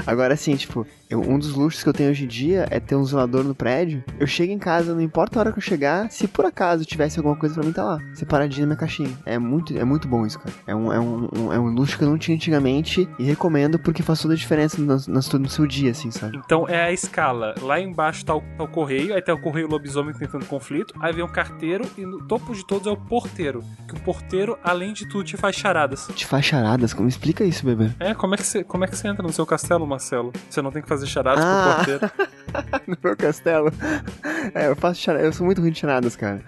[0.05, 2.95] Agora sim, tipo, eu- um dos luxos que eu tenho hoje em dia é ter
[2.95, 4.03] um zelador no prédio.
[4.19, 7.19] Eu chego em casa, não importa a hora que eu chegar, se por acaso tivesse
[7.19, 7.99] alguma coisa pra mim, tá lá.
[8.13, 9.09] Separadinho na minha caixinha.
[9.25, 10.53] É muito, é muito bom isso, cara.
[10.67, 13.77] É um, é, um, um- é um luxo que eu não tinha antigamente e recomendo
[13.79, 16.37] porque faz toda a diferença no, no, no seu dia, assim, sabe?
[16.43, 17.55] Então é a escala.
[17.61, 21.13] Lá embaixo tá o, tá o correio, aí tá o correio lobisomem tentando conflito, aí
[21.13, 23.63] vem o carteiro e no topo de todos é o porteiro.
[23.87, 26.07] Que o porteiro, além de tudo, te faz charadas.
[26.15, 27.89] Te faz charadas, como explica isso, bebê?
[27.99, 30.31] É, como é que você, como é que você entra no seu castelo, Marcelo?
[30.47, 31.81] Você não tem que fazer charadas Ah.
[31.83, 32.13] pro porteiro.
[32.87, 33.73] no meu castelo.
[34.53, 36.39] É, eu faço charadas, eu sou muito ruim de charadas, cara.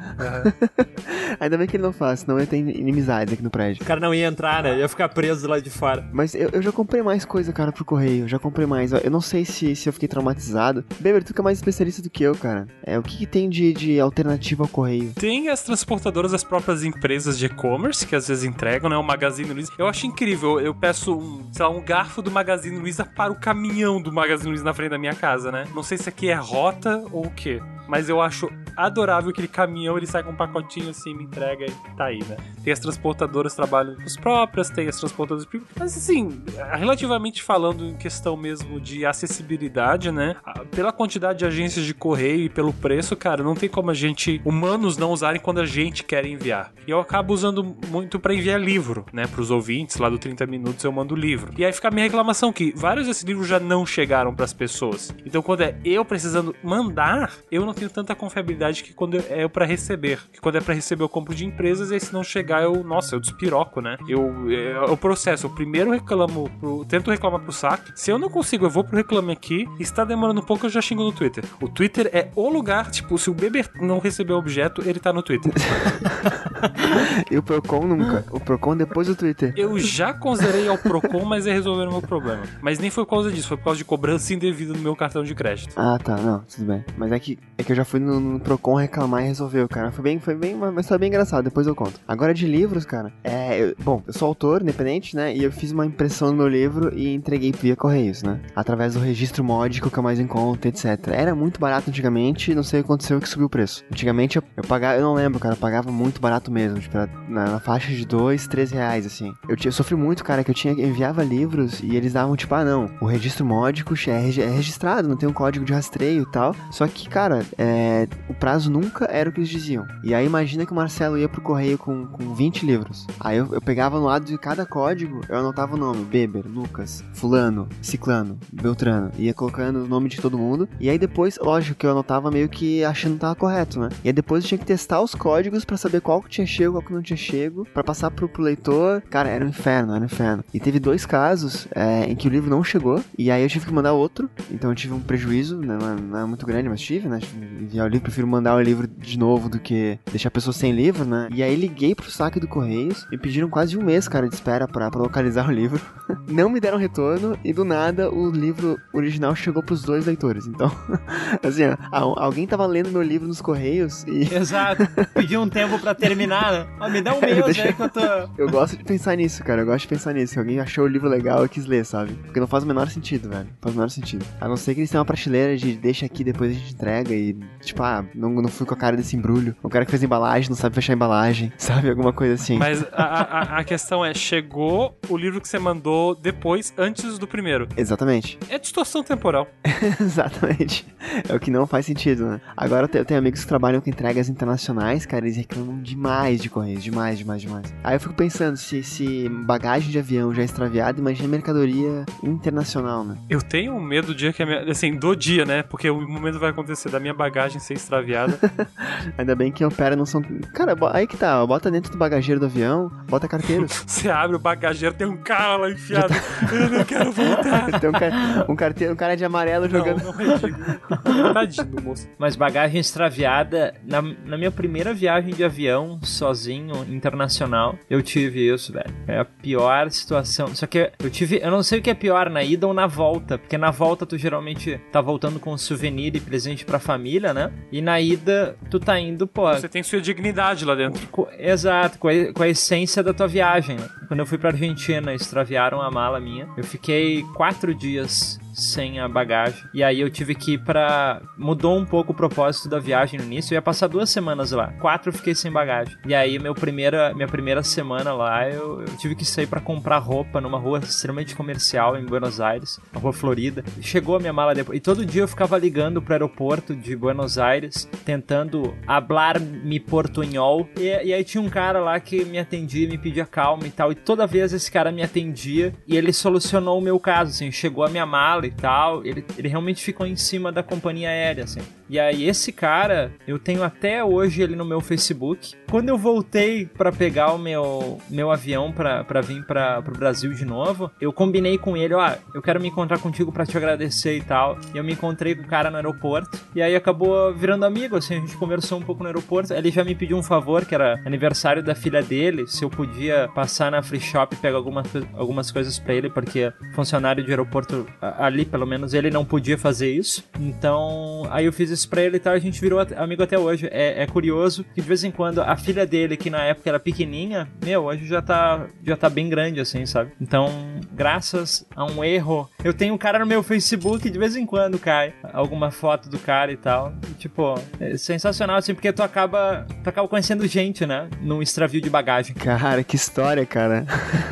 [1.39, 3.81] Ainda bem que ele não faz, senão eu ia ter inimizades aqui no prédio.
[3.81, 4.77] O cara não ia entrar, né?
[4.77, 6.07] Ia ficar preso lá de fora.
[6.13, 8.25] Mas eu, eu já comprei mais coisa, cara, pro correio.
[8.25, 8.91] Eu já comprei mais.
[8.91, 10.86] Eu não sei se, se eu fiquei traumatizado.
[10.99, 12.67] Beber, tu que é mais especialista do que eu, cara.
[12.83, 15.12] É, o que, que tem de, de alternativa ao correio?
[15.15, 18.95] Tem as transportadoras, as próprias empresas de e-commerce que às vezes entregam, né?
[18.97, 19.71] O Magazine Luiza.
[19.77, 20.59] Eu acho incrível.
[20.59, 24.49] Eu peço um, sei lá, um garfo do Magazine Luiza para o caminhão do Magazine
[24.49, 25.65] Luiza na frente da minha casa, né?
[25.73, 27.62] Não sei se aqui é rota ou o quê.
[27.87, 31.95] Mas eu acho adorável aquele caminhão, ele sai com um pacotinho assim, me entrega e
[31.95, 32.37] tá aí, né?
[32.63, 35.47] Tem as transportadoras trabalham com as próprias, tem as transportadoras.
[35.77, 36.41] Mas assim,
[36.73, 40.35] relativamente falando em questão mesmo de acessibilidade, né?
[40.71, 44.41] Pela quantidade de agências de correio e pelo preço, cara, não tem como a gente,
[44.43, 46.71] humanos, não usarem quando a gente quer enviar.
[46.87, 49.27] E eu acabo usando muito pra enviar livro, né?
[49.27, 51.53] Pros ouvintes, lá do 30 Minutos eu mando livro.
[51.57, 55.13] E aí fica a minha reclamação que vários desses livros já não chegaram pras pessoas.
[55.25, 59.47] Então quando é eu precisando mandar, eu não não tenho tanta confiabilidade que quando é
[59.47, 60.19] para receber.
[60.31, 63.15] Que quando é para receber eu compro de empresas e se não chegar eu, nossa,
[63.15, 63.97] eu despiroco, né?
[64.07, 67.91] Eu, é, o processo, eu primeiro reclamo, pro, tento reclamar pro saque.
[67.95, 69.67] Se eu não consigo, eu vou pro reclame aqui.
[69.79, 71.43] Está demorando um pouco, eu já xingo no Twitter.
[71.59, 75.12] O Twitter é o lugar, tipo, se o bebê não receber o objeto, ele tá
[75.12, 75.51] no Twitter.
[77.31, 78.25] e o Procon nunca.
[78.29, 79.53] O Procon depois do Twitter.
[79.57, 82.43] Eu já considerei ao Procon, mas é resolver o meu problema.
[82.62, 85.23] Mas nem foi por causa disso, foi por causa de cobrança indevida no meu cartão
[85.23, 85.73] de crédito.
[85.75, 86.83] Ah, tá, não, tudo bem.
[86.97, 89.91] Mas é que, é que eu já fui no, no Procon reclamar e resolveu, cara.
[89.91, 91.99] Foi bem, foi bem, mas foi bem engraçado, depois eu conto.
[92.08, 93.60] Agora de livros, cara, é.
[93.60, 95.36] Eu, bom, eu sou autor, independente, né?
[95.36, 98.39] E eu fiz uma impressão no meu livro e entreguei via Correios, né?
[98.56, 100.86] Através do registro módico que é mais em conta, etc.
[101.12, 103.84] Era muito barato antigamente, não sei o que aconteceu que subiu o preço.
[103.91, 106.97] Antigamente eu, eu pagava, eu não lembro, cara, eu pagava muito barato mesmo, tipo,
[107.30, 109.34] na, na faixa de 2, 3 reais, assim.
[109.47, 112.63] Eu, eu, sofri muito, cara, que eu tinha enviava livros e eles davam, tipo, ah,
[112.63, 116.56] não, o registro módico é, é registrado, não tem um código de rastreio e tal.
[116.71, 119.85] Só que, cara, é, o prazo nunca era o que eles diziam.
[120.03, 123.07] E aí imagina que o Marcelo ia pro correio com, com 20 livros.
[123.19, 127.03] Aí eu, eu pegava no lado de cada código, eu anotava o nome, Beber, Lucas,
[127.13, 129.11] Fulano, Ciclano, Beltrano.
[129.17, 130.67] Ia colocando o nome de todo mundo.
[130.79, 133.89] E aí depois, lógico que eu anotava meio que achando que tava correto, né?
[134.03, 136.73] E aí depois eu tinha que testar os códigos para saber qual que tinha chego,
[136.73, 139.01] qual que não tinha chego, para passar pro, pro, leitor.
[139.09, 140.43] Cara, era um inferno, era um inferno.
[140.53, 143.03] E teve dois casos é, em que o livro não chegou.
[143.17, 144.29] E aí eu tive que mandar outro.
[144.51, 145.77] Então eu tive um prejuízo, né?
[145.79, 147.19] não, é, é muito grande, mas tive, né?
[147.62, 150.71] Enviar o livro, prefiro mandar o livro de novo do que deixar a pessoa sem
[150.71, 151.29] livro, né?
[151.34, 154.67] E aí liguei pro saque do Correios e pediram quase um mês, cara, de espera
[154.67, 155.82] para localizar o livro.
[156.27, 160.47] não me deram retorno e do nada o livro original chegou pros dois leitores.
[160.47, 160.71] Então,
[161.43, 164.23] assim, ó, alguém tava lendo meu livro nos Correios e.
[164.34, 164.88] Exato.
[165.13, 166.67] Pediu um tempo para terminar, né?
[166.79, 167.63] Ó, me dá um mês Deixa...
[167.63, 168.01] aí que eu tô.
[168.38, 169.62] Eu gosto de pensar nisso, cara.
[169.62, 170.34] Eu gosto de pensar nisso.
[170.34, 172.13] Se alguém achou o livro legal e quis ler, sabe?
[172.13, 173.45] Porque não faz o menor sentido, velho.
[173.45, 174.25] Não faz o menor sentido.
[174.39, 177.13] A não ser que eles tenham uma prateleira de deixa aqui, depois a gente entrega
[177.13, 179.55] e, tipo, ah, não, não fui com a cara desse embrulho.
[179.61, 181.89] O cara que fez embalagem não sabe fechar a embalagem, sabe?
[181.89, 182.57] Alguma coisa assim.
[182.57, 187.27] Mas a, a, a questão é: chegou o livro que você mandou depois, antes do
[187.27, 187.67] primeiro.
[187.75, 188.37] Exatamente.
[188.49, 189.47] É distorção temporal.
[189.99, 190.85] Exatamente.
[191.27, 192.41] É o que não faz sentido, né?
[192.55, 196.83] Agora eu tenho amigos que trabalham com entregas internacionais, cara, eles reclamam demais de Correios,
[196.83, 197.73] demais, demais, demais.
[197.83, 203.03] Aí eu fico pensando, se, se bagagem de avião já é extraviada, imagina mercadoria internacional,
[203.03, 203.17] né?
[203.29, 205.63] Eu tenho medo do dia que a minha, assim, do dia, né?
[205.63, 208.38] Porque o momento vai acontecer da minha bagagem ser extraviada.
[209.17, 210.21] Ainda bem que opera não são.
[210.53, 213.65] Cara, aí que tá, bota dentro do bagageiro do avião, bota carteiro.
[213.88, 216.09] Você abre o bagageiro, tem um cara lá enfiado.
[216.09, 216.55] Tá...
[216.55, 217.71] Eu não quero voltar.
[217.79, 218.45] tem um, car...
[218.49, 220.03] um carteiro, um cara de amarelo jogando.
[220.03, 221.33] Não, não é.
[221.33, 222.09] Tadinho, moço.
[222.17, 228.73] Mas bagagem extraviada, na, na minha primeira viagem de avião, sozinho, internacional, eu tive isso,
[228.73, 228.93] velho.
[229.07, 230.53] É a pior situação.
[230.53, 231.39] Só que eu tive.
[231.41, 233.38] Eu não sei o que é pior, na ida ou na volta.
[233.38, 237.52] Porque na volta tu geralmente tá voltando com um souvenir e presente pra família, né?
[237.71, 239.52] E na ida tu tá indo, pô.
[239.54, 241.08] Você tem sua dignidade lá dentro.
[241.38, 243.78] Exato, com a, com a essência da tua viagem.
[243.78, 243.88] Né?
[244.08, 246.47] Quando eu fui pra Argentina, extraviaram a mala minha.
[246.58, 249.63] Eu fiquei quatro dias sem a bagagem.
[249.73, 251.21] E aí eu tive que ir pra.
[251.37, 253.53] Mudou um pouco o propósito da viagem no início.
[253.53, 254.71] Eu ia passar duas semanas lá.
[254.79, 255.97] Quatro eu fiquei sem bagagem.
[256.05, 259.97] E aí, meu primeira, minha primeira semana lá, eu, eu tive que sair para comprar
[259.97, 263.63] roupa numa rua extremamente comercial em Buenos Aires, a rua Florida.
[263.81, 264.77] Chegou a minha mala depois.
[264.77, 270.67] E todo dia eu ficava ligando pro aeroporto de Buenos Aires, tentando hablar me portunhol.
[270.77, 273.91] E, e aí tinha um cara lá que me atendia, me pedia calma e tal.
[273.91, 277.51] E toda vez esse cara me atendia e ele solucionou o meu caso, assim.
[277.51, 279.06] Chegou a minha mala e tal.
[279.06, 281.62] Ele, ele realmente ficou em cima da companhia aérea, assim.
[281.89, 285.53] E aí, esse cara, eu tenho até hoje ele no meu Facebook.
[285.69, 290.45] Quando eu voltei para pegar o meu, meu avião para vir para pro Brasil de
[290.45, 294.21] novo, eu combinei com ele, ó, eu quero me encontrar contigo para te agradecer e
[294.21, 294.58] tal.
[294.73, 296.39] E eu me encontrei com o cara no aeroporto.
[296.56, 299.53] E aí acabou virando amigo, assim, a gente conversou um pouco no aeroporto.
[299.53, 303.29] Ele já me pediu um favor, que era aniversário da filha dele, se eu podia
[303.36, 307.86] passar na free shop e pegar algumas, algumas coisas para ele, porque funcionário de aeroporto
[308.33, 310.23] ali, pelo menos, ele não podia fazer isso.
[310.39, 313.67] Então, aí eu fiz isso pra ele e tal, a gente virou amigo até hoje.
[313.71, 316.79] É, é, curioso que de vez em quando a filha dele, que na época era
[316.79, 320.11] pequenininha, meu, hoje já tá, já tá bem grande, assim, sabe?
[320.19, 320.49] Então,
[320.91, 324.79] graças a um erro, eu tenho um cara no meu Facebook de vez em quando
[324.79, 326.93] cai alguma foto do cara e tal.
[327.09, 331.07] E, tipo, é sensacional, assim, porque tu acaba, tu acaba conhecendo gente, né?
[331.21, 332.35] Num extravio de bagagem.
[332.35, 333.85] Cara, que história, cara.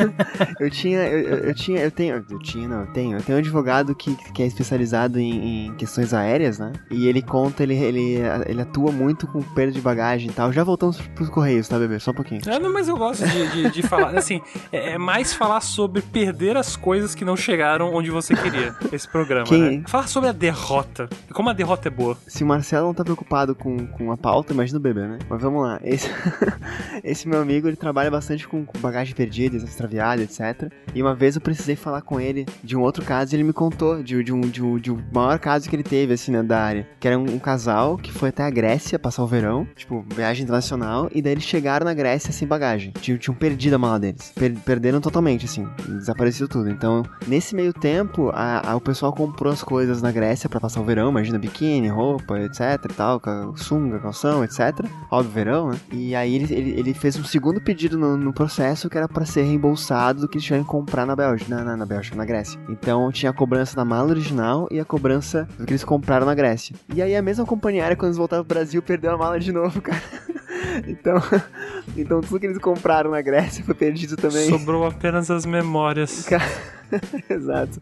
[0.59, 3.41] eu tinha, eu, eu, tinha, eu tenho, eu tinha, não, eu tenho, eu tenho um
[3.41, 6.73] advogado advogado que, que é especializado em, em questões aéreas, né?
[6.89, 10.51] E ele conta, ele, ele, ele atua muito com perda de bagagem e tal.
[10.51, 11.99] Já voltamos pros Correios, tá, bebê?
[11.99, 12.41] Só um pouquinho.
[12.47, 14.17] É, não, mas eu gosto de, de, de falar.
[14.17, 18.75] Assim, é, é mais falar sobre perder as coisas que não chegaram onde você queria.
[18.91, 19.83] Esse programa, Quem- né?
[19.87, 21.09] Falar sobre a derrota.
[21.33, 22.17] Como a derrota é boa.
[22.27, 25.19] Se o Marcelo não tá preocupado com, com a pauta, imagina o bebê, né?
[25.29, 25.79] Mas vamos lá.
[25.83, 26.09] Esse,
[27.03, 30.71] esse meu amigo, ele trabalha bastante com, com bagagem perdida, extraviada, etc.
[30.93, 33.53] E uma vez eu precisei falar com ele de um outro caso e ele me
[33.53, 36.43] contou de, de, um, de, um, de um maior caso que ele teve, assim, né,
[36.43, 36.87] da área.
[36.99, 40.43] Que era um, um casal que foi até a Grécia passar o verão, tipo, viagem
[40.43, 42.91] internacional, e daí eles chegaram na Grécia sem bagagem.
[43.01, 44.31] Tinham, tinham perdido a mala deles.
[44.35, 46.69] Per- perderam totalmente, assim, desapareceu tudo.
[46.69, 50.81] Então, nesse meio tempo, a, a- o pessoal comprou as coisas na Grécia pra passar
[50.81, 53.21] o verão, imagina biquíni, roupa, etc e tal,
[53.55, 54.85] sunga, calção, etc.
[55.09, 55.79] Óbvio, verão, né?
[55.91, 59.25] E aí ele, ele, ele fez um segundo pedido no, no processo que era pra
[59.25, 62.25] ser reembolsado do que eles tiveram que comprar na Bélgica, na, na, na Bélgica, na
[62.25, 62.59] Grécia.
[62.69, 66.75] Então tinha a cobrança da mala original e a cobrança que eles compraram na Grécia.
[66.93, 69.51] E aí a mesma companhia aérea, quando eles voltaram pro Brasil, perdeu a mala de
[69.51, 70.01] novo, cara.
[70.87, 71.15] Então,
[71.97, 74.49] então tudo que eles compraram na Grécia foi perdido também.
[74.49, 76.27] Sobrou apenas as memórias.
[77.29, 77.81] Exato.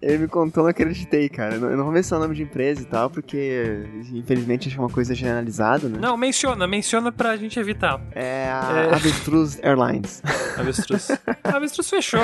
[0.00, 1.56] Ele me contou, não acreditei, cara.
[1.56, 3.84] Eu não, vou mencionar o nome de empresa e tal, porque
[4.14, 5.98] infelizmente acho que é uma coisa generalizada, né?
[6.00, 8.00] Não, menciona, menciona pra gente evitar.
[8.12, 8.94] É a É.
[8.94, 10.22] Avestruz Airlines.
[10.56, 11.08] Avestruz.
[11.44, 12.20] Avestruz fechou.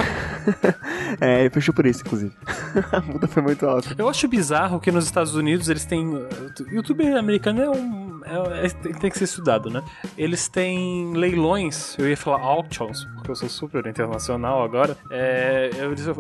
[1.21, 2.33] É, ele fechou por isso, inclusive.
[2.91, 3.95] a multa foi muito alta.
[3.99, 6.07] Eu acho bizarro que nos Estados Unidos eles têm.
[6.07, 6.27] O
[6.73, 8.02] youtuber americano é um.
[8.25, 9.83] É- é- tem que ser estudado, né?
[10.17, 14.97] Eles têm leilões, eu ia falar auctions, porque eu sou super internacional agora.
[15.11, 15.71] É,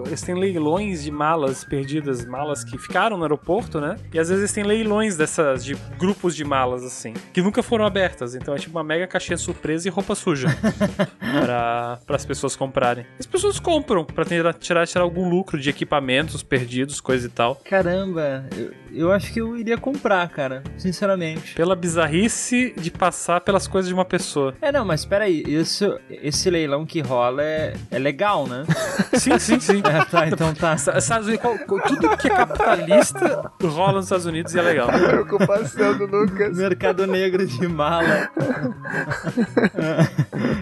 [0.07, 3.97] eles, têm leilões de malas perdidas, malas que ficaram no aeroporto, né?
[4.12, 8.35] E às vezes têm leilões dessas, de grupos de malas, assim, que nunca foram abertas.
[8.35, 10.49] Então é tipo uma mega caixinha surpresa e roupa suja
[11.19, 13.05] para as pessoas comprarem.
[13.19, 17.57] As pessoas compram pra tentar tirar, tirar algum lucro de equipamentos perdidos, coisa e tal.
[17.65, 20.62] Caramba, eu, eu acho que eu iria comprar, cara.
[20.77, 21.55] Sinceramente.
[21.55, 24.55] Pela bizarrice de passar pelas coisas de uma pessoa.
[24.61, 28.64] É, não, mas peraí, isso, esse leilão que rola é, é legal, né?
[29.14, 29.83] Sim, sim, sim.
[29.85, 30.74] É, tá, então tá.
[30.74, 31.42] Estados Unidos,
[31.87, 34.88] tudo que é capitalista rola nos Estados Unidos e é legal.
[34.92, 36.57] Preocupação do Lucas.
[36.57, 38.31] Mercado negro de mala.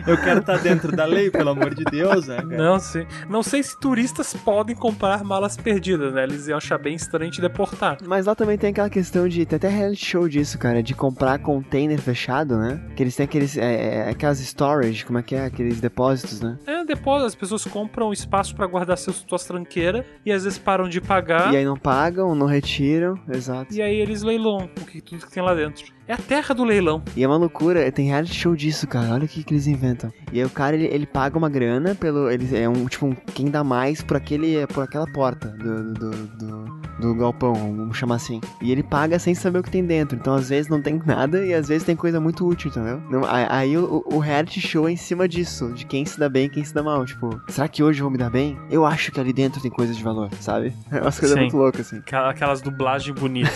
[0.06, 2.36] Eu quero estar dentro da lei, pelo amor de Deus, né?
[2.36, 2.46] cara?
[2.46, 3.06] Não, sim.
[3.28, 6.24] Não sei se turistas podem comprar malas perdidas, né?
[6.24, 7.98] Eles iam achar bem estranho te deportar.
[8.06, 9.46] Mas lá também tem aquela questão de.
[9.46, 12.80] Tem até reality show disso, cara, de comprar container fechado, né?
[12.96, 13.56] Que eles têm aqueles.
[13.56, 15.46] É, é, aquelas storage, como é que é?
[15.46, 16.58] Aqueles depósitos, né?
[16.66, 20.88] É, depois as pessoas compram espaço pra guardar seus, suas tranqueiras e às vezes param
[20.88, 21.52] de pagar.
[21.52, 23.72] E aí não pagam, não retiram, exato.
[23.74, 25.92] E aí eles leilam o que, tudo que tem lá dentro.
[26.10, 27.00] É a terra do leilão.
[27.16, 29.14] E é uma loucura, tem reality show disso, cara.
[29.14, 30.12] Olha o que, que eles inventam.
[30.32, 32.28] E aí o cara, ele, ele paga uma grana pelo.
[32.28, 34.66] Ele é um, tipo, um, quem dá mais por aquele.
[34.66, 38.40] por aquela porta do, do, do, do galpão, vamos chamar assim.
[38.60, 40.18] E ele paga sem saber o que tem dentro.
[40.18, 43.00] Então, às vezes, não tem nada e às vezes tem coisa muito útil, entendeu?
[43.08, 46.46] Não, aí o, o reality show é em cima disso, de quem se dá bem
[46.46, 47.06] e quem se dá mal.
[47.06, 48.58] Tipo, será que hoje eu vou me dar bem?
[48.68, 50.72] Eu acho que ali dentro tem coisa de valor, sabe?
[50.90, 51.42] É umas coisas Sim.
[51.42, 51.98] muito loucas, assim.
[51.98, 53.52] Aquela- Aquelas dublagens bonitas.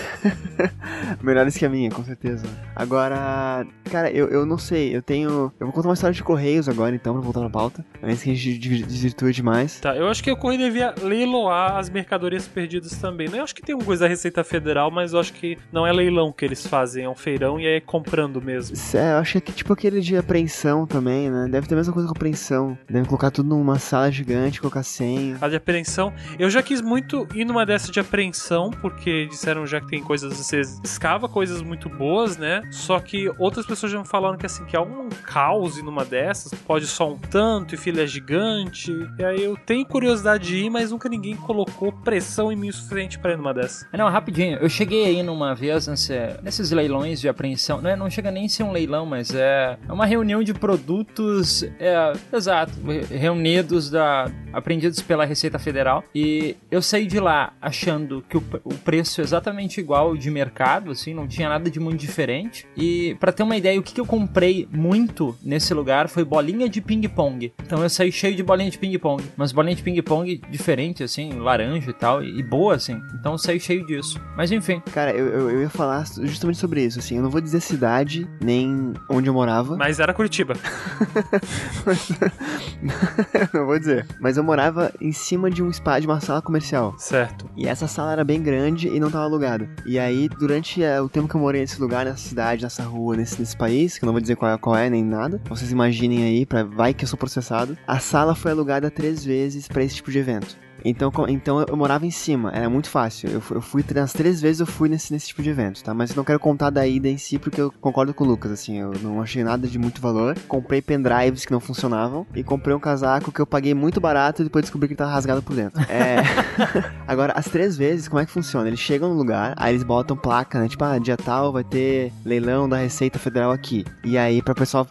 [1.20, 2.43] Melhores que a minha, com certeza.
[2.76, 5.52] Agora, cara, eu, eu não sei, eu tenho.
[5.60, 7.84] Eu vou contar uma história de Correios agora, então, pra voltar na pauta.
[8.02, 9.80] Antes que a gente de- desvirtue demais.
[9.80, 13.28] Tá, eu acho que o Correio devia leiloar as mercadorias perdidas também.
[13.28, 13.38] né?
[13.38, 15.92] Eu acho que tem uma coisa da Receita Federal, mas eu acho que não é
[15.92, 18.76] leilão que eles fazem, é um feirão e é comprando mesmo.
[18.94, 21.46] É, eu acho que é tipo aquele de apreensão também, né?
[21.50, 22.76] Deve ter a mesma coisa com apreensão.
[22.88, 25.36] Devem colocar tudo numa sala gigante, colocar senha.
[25.40, 26.12] A de apreensão.
[26.38, 30.36] Eu já quis muito ir numa dessa de apreensão, porque disseram já que tem coisas,
[30.36, 32.62] você escava coisas muito boas, né?
[32.70, 36.52] Só que outras pessoas já me falaram que assim, que é um caos numa dessas,
[36.60, 38.92] pode só um tanto e filha é gigante.
[39.18, 42.72] E aí eu tenho curiosidade de ir, mas nunca ninguém colocou pressão em mim o
[42.72, 43.86] suficiente pra ir numa dessas.
[43.92, 44.58] Não, rapidinho.
[44.58, 47.80] Eu cheguei aí numa vez nesse- nesses leilões de apreensão.
[47.80, 50.52] Não, é, não chega nem a ser um leilão, mas é, é uma reunião de
[50.54, 51.62] produtos.
[51.78, 52.72] É, exato.
[53.10, 54.30] Reunidos da.
[54.54, 56.04] Apreendidos pela Receita Federal.
[56.14, 60.30] E eu saí de lá achando que o, o preço é exatamente igual ao de
[60.30, 62.66] mercado, assim, não tinha nada de muito diferente.
[62.76, 66.68] E pra ter uma ideia, o que, que eu comprei muito nesse lugar foi bolinha
[66.68, 67.52] de ping-pong.
[67.62, 69.22] Então eu saí cheio de bolinha de ping-pong.
[69.36, 73.00] Mas bolinha de ping-pong diferente, assim, laranja e tal, e, e boa, assim.
[73.18, 74.20] Então eu saí cheio disso.
[74.36, 74.82] Mas enfim.
[74.92, 77.16] Cara, eu, eu, eu ia falar justamente sobre isso, assim.
[77.16, 79.76] Eu não vou dizer cidade, nem onde eu morava.
[79.76, 80.54] Mas era Curitiba.
[83.52, 84.06] não vou dizer.
[84.20, 86.94] Mas eu morava em cima de um spa, de uma sala comercial.
[86.98, 87.48] Certo.
[87.56, 89.68] E essa sala era bem grande e não tava alugada.
[89.86, 93.16] E aí, durante eh, o tempo que eu morei nesse lugar, nessa cidade, nessa rua,
[93.16, 95.72] nesse, nesse país, que eu não vou dizer qual é, qual é nem nada, vocês
[95.72, 99.82] imaginem aí, pra, vai que eu sou processado, a sala foi alugada três vezes pra
[99.82, 100.64] esse tipo de evento.
[100.84, 103.30] Então, então eu morava em cima, era muito fácil.
[103.30, 105.94] Eu, eu fui as três vezes eu fui nesse, nesse tipo de evento, tá?
[105.94, 108.52] Mas eu não quero contar da ida em si porque eu concordo com o Lucas,
[108.52, 110.36] assim, eu não achei nada de muito valor.
[110.48, 114.44] Comprei pendrives que não funcionavam e comprei um casaco que eu paguei muito barato e
[114.44, 115.80] depois descobri que ele tava rasgado por dentro.
[115.82, 116.16] É.
[117.06, 118.68] Agora, as três vezes, como é que funciona?
[118.68, 120.68] Eles chegam no lugar, aí eles botam placa, né?
[120.68, 123.84] Tipo, ah, dia tal vai ter leilão da Receita Federal aqui.
[124.04, 124.86] E aí, pra pessoal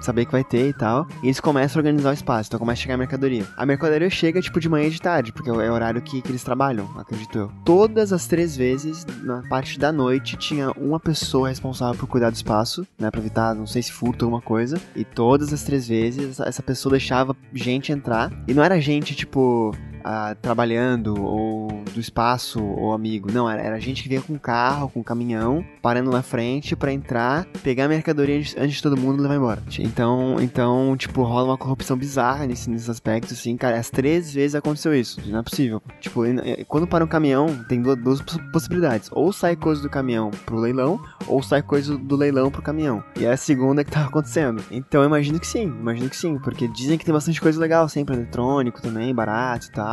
[0.00, 2.80] saber que vai ter e tal, e eles começam a organizar o espaço, então começa
[2.80, 3.44] a chegar a mercadoria.
[3.56, 6.30] A mercadoria chega, tipo, de manhã e de tarde, porque é o horário que, que
[6.30, 7.52] eles trabalham, acredito eu.
[7.64, 12.36] Todas as três vezes, na parte da noite, tinha uma pessoa responsável por cuidar do
[12.36, 13.10] espaço, né?
[13.10, 14.80] Pra evitar, não sei se furto alguma coisa.
[14.94, 18.30] E todas as três vezes, essa pessoa deixava gente entrar.
[18.46, 19.74] E não era gente, tipo,
[20.04, 23.30] ah, trabalhando ou do espaço ou amigo.
[23.32, 27.44] Não, era, era gente que vinha com carro, com caminhão, parando na frente pra entrar,
[27.62, 29.62] pegar a mercadoria antes, antes de todo mundo levar embora.
[29.78, 33.78] Então, então, tipo, rola uma corrupção bizarra nesse, nesses aspectos, assim, cara.
[33.78, 35.20] As três vezes aconteceu isso.
[35.26, 35.82] Não é possível.
[36.00, 36.22] Tipo,
[36.68, 39.08] quando para um caminhão, tem du- duas poss- possibilidades.
[39.12, 43.02] Ou sai coisa do caminhão pro leilão, ou sai coisa do leilão pro caminhão.
[43.18, 44.62] E é a segunda que tava acontecendo.
[44.70, 48.14] Então imagino que sim, imagino que sim, porque dizem que tem bastante coisa legal sempre,
[48.14, 49.91] eletrônico também, barato e tal.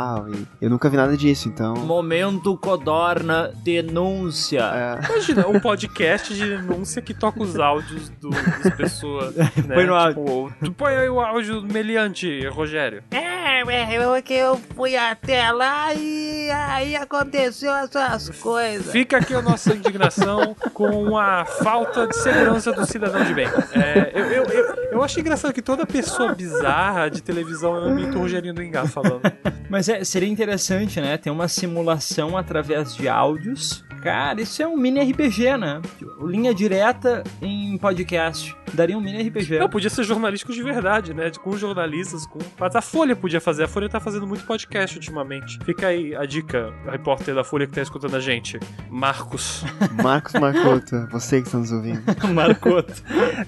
[0.62, 1.76] E eu nunca vi nada disso, então.
[1.76, 4.62] Momento Codorna denúncia.
[4.74, 9.36] É, Imagina, um podcast de denúncia que toca os áudios do, das pessoas.
[9.70, 9.76] Né?
[9.76, 10.24] Põe no áudio.
[10.24, 13.04] Tipo, tu põe aí o áudio do meliante, Rogério.
[13.12, 18.92] É, é, eu, que eu fui até lá e aí aconteceu essas coisas.
[18.92, 23.48] Fica aqui a nossa indignação com a falta de segurança do cidadão de bem.
[23.74, 28.18] É, eu, eu, eu, eu acho engraçado que toda pessoa bizarra de televisão é mito
[28.18, 29.22] Rogerinho do Engar falando.
[29.70, 31.18] Mas é, seria interessante, né?
[31.18, 33.84] Ter uma simulação através de áudios.
[34.02, 35.82] Cara, isso é um mini RPG, né?
[35.98, 38.56] Tipo, Linha direta em podcast.
[38.74, 39.60] Daria um mini RPG.
[39.60, 41.30] Não, podia ser jornalísticos de verdade, né?
[41.44, 42.40] Com jornalistas, com.
[42.58, 43.64] Mas a Folha podia fazer.
[43.64, 45.60] A Folha tá fazendo muito podcast ultimamente.
[45.66, 48.60] Fica aí a dica, repórter da Folha que tá escutando a gente.
[48.90, 49.66] Marcos.
[50.02, 52.02] Marcos Marcoto, você que está nos ouvindo.
[52.34, 52.94] Marcoto.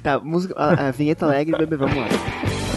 [0.04, 2.08] Tá, música, a, a vinheta alegre, bebê, vamos lá.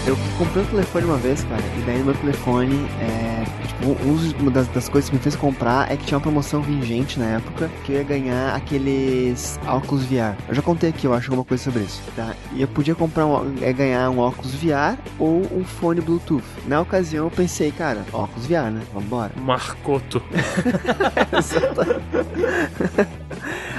[0.06, 4.14] Eu comprei um telefone uma vez, cara, e daí no meu telefone, é, tipo, um
[4.40, 7.26] uma das, das coisas que me fez comprar é que tinha uma promoção vingente na
[7.26, 10.34] época, que eu ia ganhar aqueles óculos VR.
[10.48, 12.34] Eu já contei aqui, eu acho, alguma coisa sobre isso, tá?
[12.52, 16.44] E eu podia comprar um, é, ganhar um óculos VR ou um fone Bluetooth.
[16.66, 18.82] Na ocasião eu pensei, cara, óculos VR, né?
[18.92, 19.32] Vambora.
[19.40, 20.22] Marcoto.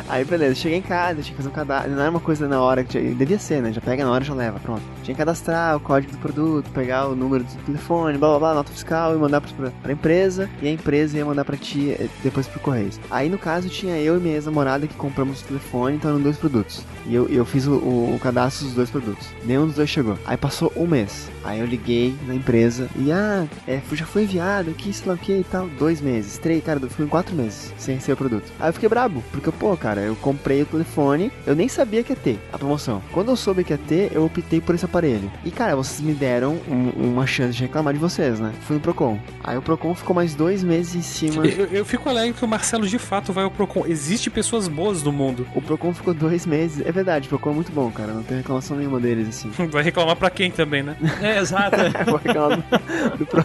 [0.07, 1.91] Aí beleza, cheguei em casa, tinha que fazer um cadastro.
[1.91, 3.73] Não era uma coisa na hora que devia ser, né?
[3.73, 4.81] Já pega na hora já leva, pronto.
[5.03, 8.53] Tinha que cadastrar o código do produto, pegar o número do telefone, blá blá blá,
[8.53, 10.49] nota fiscal e mandar pra, pra empresa.
[10.61, 12.99] E a empresa ia mandar pra ti eh, depois pro Correios.
[13.09, 16.37] Aí no caso tinha eu e minha ex-namorada que compramos o telefone, então eram dois
[16.37, 16.83] produtos.
[17.07, 19.27] E eu, eu fiz o, o- o cadastro dos dois produtos.
[19.43, 20.17] Nenhum dos dois chegou.
[20.25, 21.29] Aí passou um mês.
[21.43, 25.17] Aí eu liguei na empresa e ah, é, já foi enviado aqui, sei lá o
[25.17, 25.67] que e tal.
[25.79, 28.51] Dois meses, três, cara, ficou em quatro meses sem receber o produto.
[28.59, 32.11] Aí eu fiquei brabo, porque, pô, cara, eu comprei o telefone, eu nem sabia que
[32.13, 33.01] ia ter a promoção.
[33.11, 35.31] Quando eu soube que ia ter, eu optei por esse aparelho.
[35.43, 38.51] E, cara, vocês me deram um- uma chance de reclamar de vocês, né?
[38.61, 39.19] Fui no Procon.
[39.43, 41.45] Aí o Procon ficou mais dois meses em cima.
[41.45, 43.85] Eu, eu fico alegre que o Marcelo de fato vai ao Procon.
[43.87, 45.47] Existem pessoas boas no mundo.
[45.55, 46.85] O Procon ficou dois meses.
[46.85, 48.13] É verdade, o Procon é muito bom, cara.
[48.13, 49.49] Não tem reclamação nenhuma deles, assim.
[49.69, 50.95] Vai reclamar pra quem também, né?
[51.21, 51.77] É, exato.
[52.05, 53.43] Vou reclamar do, do Pro...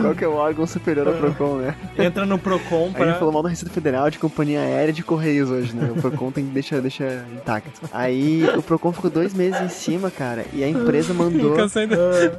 [0.00, 1.74] Qual que é o órgão superior ao Procon, né?
[1.98, 3.14] Entra no Procon pra.
[3.14, 5.90] falou mal da Receita Federal, de companhia aérea de Correios hoje, né?
[5.94, 7.80] O Procon tem que deixar, deixa intacto.
[7.92, 11.50] Aí o Procon ficou dois meses em cima, cara, e a empresa O mandou.
[11.50, 11.96] Lucas ainda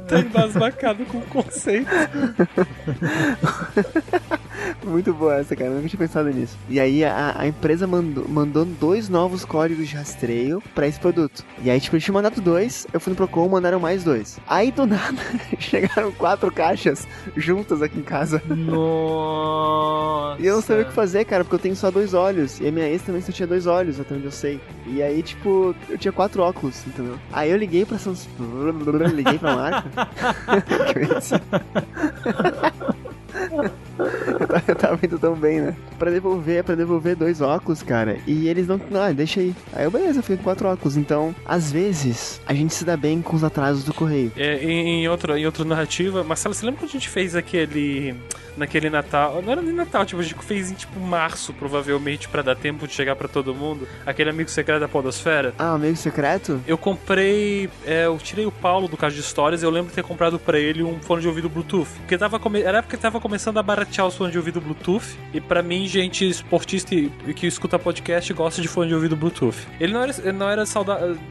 [0.08, 1.90] tá embasbacado com o conceito.
[4.84, 5.70] Muito boa essa, cara.
[5.70, 6.56] Eu nunca tinha pensado nisso.
[6.68, 11.44] E aí a, a empresa mandou, mandou dois novos códigos de rastreio pra esse produto.
[11.62, 14.38] E aí, tipo, eles tinham mandado dois, eu fui no Procon, mandaram mais dois.
[14.46, 15.16] Aí do nada
[15.58, 17.06] chegaram quatro caixas
[17.36, 18.42] juntas aqui em casa.
[18.46, 20.40] Nossa.
[20.40, 22.60] E eu não sabia o que fazer, cara, porque eu tenho só dois olhos.
[22.60, 24.60] E a minha ex também só tinha dois olhos, até onde eu sei.
[24.86, 27.18] E aí, tipo, eu tinha quatro óculos, entendeu?
[27.32, 28.28] Aí eu liguei pra Samsung.
[29.14, 30.08] Liguei pra marca.
[32.94, 33.03] Que
[34.40, 35.76] eu tava, eu tava indo tão bem, né?
[35.98, 38.18] Pra devolver, pra devolver dois óculos, cara.
[38.26, 38.80] E eles não.
[38.94, 39.54] Ah, deixa aí.
[39.72, 40.96] Aí eu, beleza, eu fiquei com quatro óculos.
[40.96, 44.32] Então, às vezes, a gente se dá bem com os atrasos do correio.
[44.36, 48.14] É, em, em outra, em outra narrativa, Marcelo, você lembra quando a gente fez aquele.
[48.56, 49.42] Naquele Natal.
[49.42, 52.86] Não era nem Natal, tipo, a gente fez em tipo março, provavelmente, pra dar tempo
[52.86, 53.88] de chegar pra todo mundo.
[54.06, 55.52] Aquele amigo secreto da Podosfera.
[55.58, 56.60] Ah, amigo secreto?
[56.64, 57.68] Eu comprei.
[57.84, 59.62] é, eu tirei o Paulo do caso de histórias.
[59.64, 61.88] Eu lembro de ter comprado pra ele um fone de ouvido Bluetooth.
[61.98, 65.16] Porque tava era a época que tava começando a baratear os fones de ouvido Bluetooth.
[65.32, 69.56] E pra mim, gente esportista e que escuta podcast gosta de fone de ouvido Bluetooth.
[69.80, 70.64] Ele não era, ele não era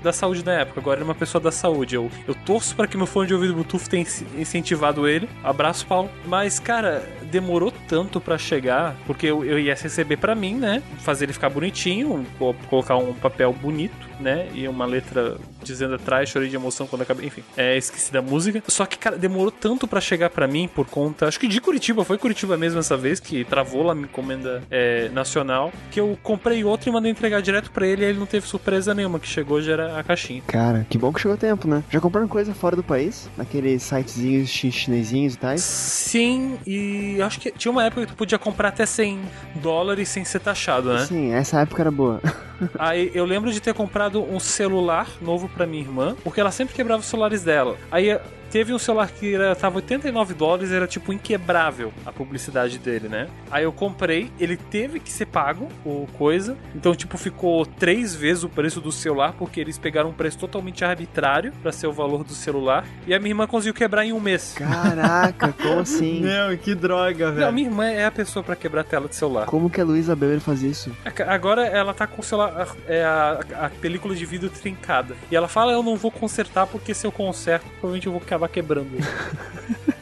[0.01, 1.93] da saúde na época, agora ele é uma pessoa da saúde.
[1.95, 4.03] Eu, eu torço pra que meu fone de ouvido Bluetooth tenha
[4.37, 5.29] incentivado ele.
[5.43, 6.09] Abraço, Paulo.
[6.25, 10.81] Mas, cara, demorou tanto pra chegar, porque eu, eu ia receber pra mim, né?
[10.99, 14.47] Fazer ele ficar bonitinho, co- colocar um papel bonito, né?
[14.53, 17.27] E uma letra dizendo atrás, chorei de emoção quando acabei.
[17.27, 18.61] Enfim, é, esqueci da música.
[18.67, 21.27] Só que, cara, demorou tanto pra chegar pra mim por conta.
[21.27, 25.09] Acho que de Curitiba, foi Curitiba mesmo essa vez, que travou lá minha encomenda é,
[25.09, 25.71] nacional.
[25.91, 28.93] Que eu comprei outro e mandei entregar direto pra ele e ele não teve surpresa
[28.93, 30.41] nenhuma, que chegou já era a caixinha.
[30.47, 31.83] Cara, que bom que chegou tempo, né?
[31.89, 33.29] Já compraram coisa fora do país?
[33.37, 35.61] Naqueles sitezinhos chi- chinesinhos e tais?
[35.61, 39.19] Sim, e acho que tinha uma época que tu podia comprar até 100
[39.55, 41.05] dólares sem ser taxado, né?
[41.05, 42.21] Sim, essa época era boa.
[42.77, 46.73] Aí eu lembro de ter comprado um celular novo pra minha irmã, porque ela sempre
[46.73, 47.77] quebrava os celulares dela.
[47.91, 48.17] Aí
[48.53, 53.27] teve um celular que era, tava 89 dólares, era tipo inquebrável a publicidade dele, né?
[53.49, 56.55] Aí eu comprei, ele teve que ser pago, o coisa.
[56.75, 60.85] Então, tipo, ficou três vezes o preço do celular, porque eles pegaram um preço totalmente
[60.85, 62.85] arbitrário pra ser o valor do celular.
[63.07, 64.53] E a minha irmã conseguiu quebrar em um mês.
[64.55, 66.21] Caraca, como assim?
[66.21, 67.53] Meu, que droga, Não, velho.
[67.53, 69.47] minha irmã é a pessoa pra quebrar a tela de celular.
[69.47, 70.95] Como que a Luísa Beber faz isso?
[71.27, 75.15] Agora ela tá com o celular, é a, a película de vidro trincada.
[75.31, 78.49] E ela fala: Eu não vou consertar porque se eu conserto, provavelmente eu vou acabar
[78.49, 78.91] quebrando.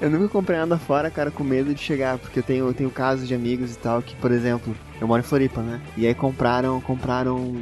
[0.00, 2.90] Eu nunca comprei nada fora, cara, com medo de chegar, porque eu tenho, eu tenho
[2.90, 5.80] casos de amigos e tal que, por exemplo, eu moro em Floripa, né?
[5.96, 7.52] E aí compraram, compraram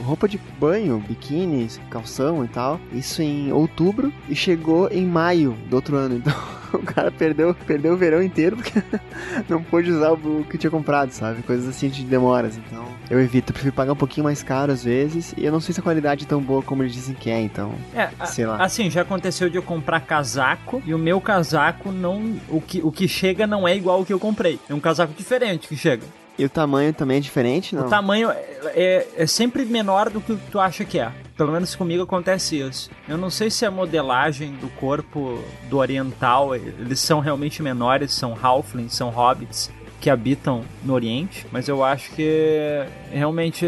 [0.00, 2.80] roupa de banho, biquíni, calção e tal.
[2.92, 6.22] Isso em outubro e chegou em maio do outro ano.
[6.72, 8.82] Então o cara perdeu, perdeu o verão inteiro porque
[9.46, 11.42] não pôde usar o que tinha comprado, sabe?
[11.42, 12.56] Coisas assim de demoras.
[12.56, 15.34] Então eu evito, eu prefiro pagar um pouquinho mais caro às vezes.
[15.36, 17.38] E eu não sei se a qualidade é tão boa como eles dizem que é,
[17.38, 17.74] então.
[17.94, 18.56] É, Sei lá.
[18.56, 22.36] assim, já aconteceu de eu comprar casaco e o meu casaco não.
[22.48, 24.58] O que, o que chega não é igual ao que eu comprei.
[24.66, 26.04] É um casaco diferente que chega.
[26.38, 27.86] E o tamanho também é diferente, não?
[27.86, 31.12] O tamanho é, é, é sempre menor do que tu acha que é.
[31.36, 32.90] Pelo menos comigo acontece isso.
[33.08, 38.36] Eu não sei se a modelagem do corpo do oriental, eles são realmente menores, são
[38.40, 39.70] halflings, são hobbits
[40.02, 43.64] que habitam no Oriente, mas eu acho que realmente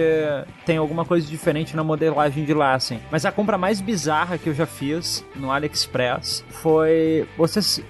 [0.64, 2.98] tem alguma coisa diferente na modelagem de lá, assim.
[3.10, 7.26] Mas a compra mais bizarra que eu já fiz no AliExpress foi.
[7.36, 7.82] Vocês,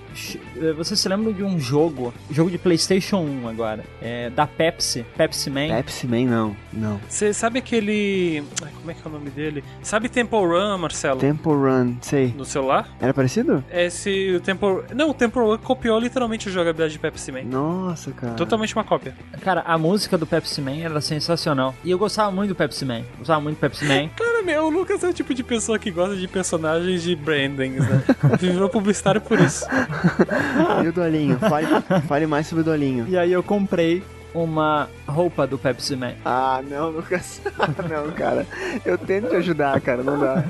[0.76, 5.50] vocês se lembram de um jogo, jogo de PlayStation 1 agora, é, da Pepsi, Pepsi
[5.50, 5.68] Man?
[5.68, 6.56] Pepsi Man, não.
[6.72, 7.00] Não.
[7.08, 8.42] Você sabe aquele.
[8.62, 9.64] ai, Como é que é o nome dele?
[9.82, 11.20] Sabe Temple Run, Marcelo?
[11.20, 12.34] Temple Run, sei.
[12.36, 12.88] No celular?
[13.00, 13.64] Era parecido?
[13.70, 14.84] Esse o Temple.
[14.94, 17.44] Não, o Temple Run copiou literalmente a jogabilidade de Pepsi Man.
[17.44, 18.34] Nossa, cara.
[18.34, 19.14] Totalmente uma cópia.
[19.40, 21.74] Cara, a música do Pepsi Man era sensacional.
[21.84, 23.02] E eu gostava muito do Pepsi Man.
[23.18, 24.08] Gostava muito Pepsi Man.
[24.16, 27.86] Cara, meu, o Lucas é o tipo de pessoa que gosta de personagens de brandings,
[27.88, 28.02] né?
[28.40, 29.66] Virou publicitário por isso.
[30.84, 31.38] E o Dolinho?
[31.38, 31.66] Fale,
[32.08, 33.06] fale mais sobre o Dolinho.
[33.08, 34.02] E aí eu comprei
[34.34, 36.14] uma roupa do Pepsi Man.
[36.24, 37.40] Ah, não, Lucas.
[37.88, 38.46] não, cara.
[38.84, 40.02] Eu tento te ajudar, cara.
[40.02, 40.42] Não dá.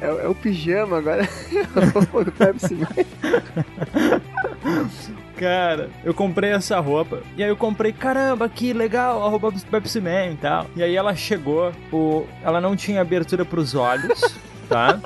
[0.00, 1.22] É, o- é o pijama agora.
[1.52, 2.86] É o roupa do Pepsi Man.
[5.36, 7.22] Cara, eu comprei essa roupa.
[7.36, 10.66] E aí eu comprei, caramba, que legal, a roupa do Pepsi Man e tal.
[10.76, 12.26] E aí ela chegou, o...
[12.42, 15.00] ela não tinha abertura pros olhos, tá?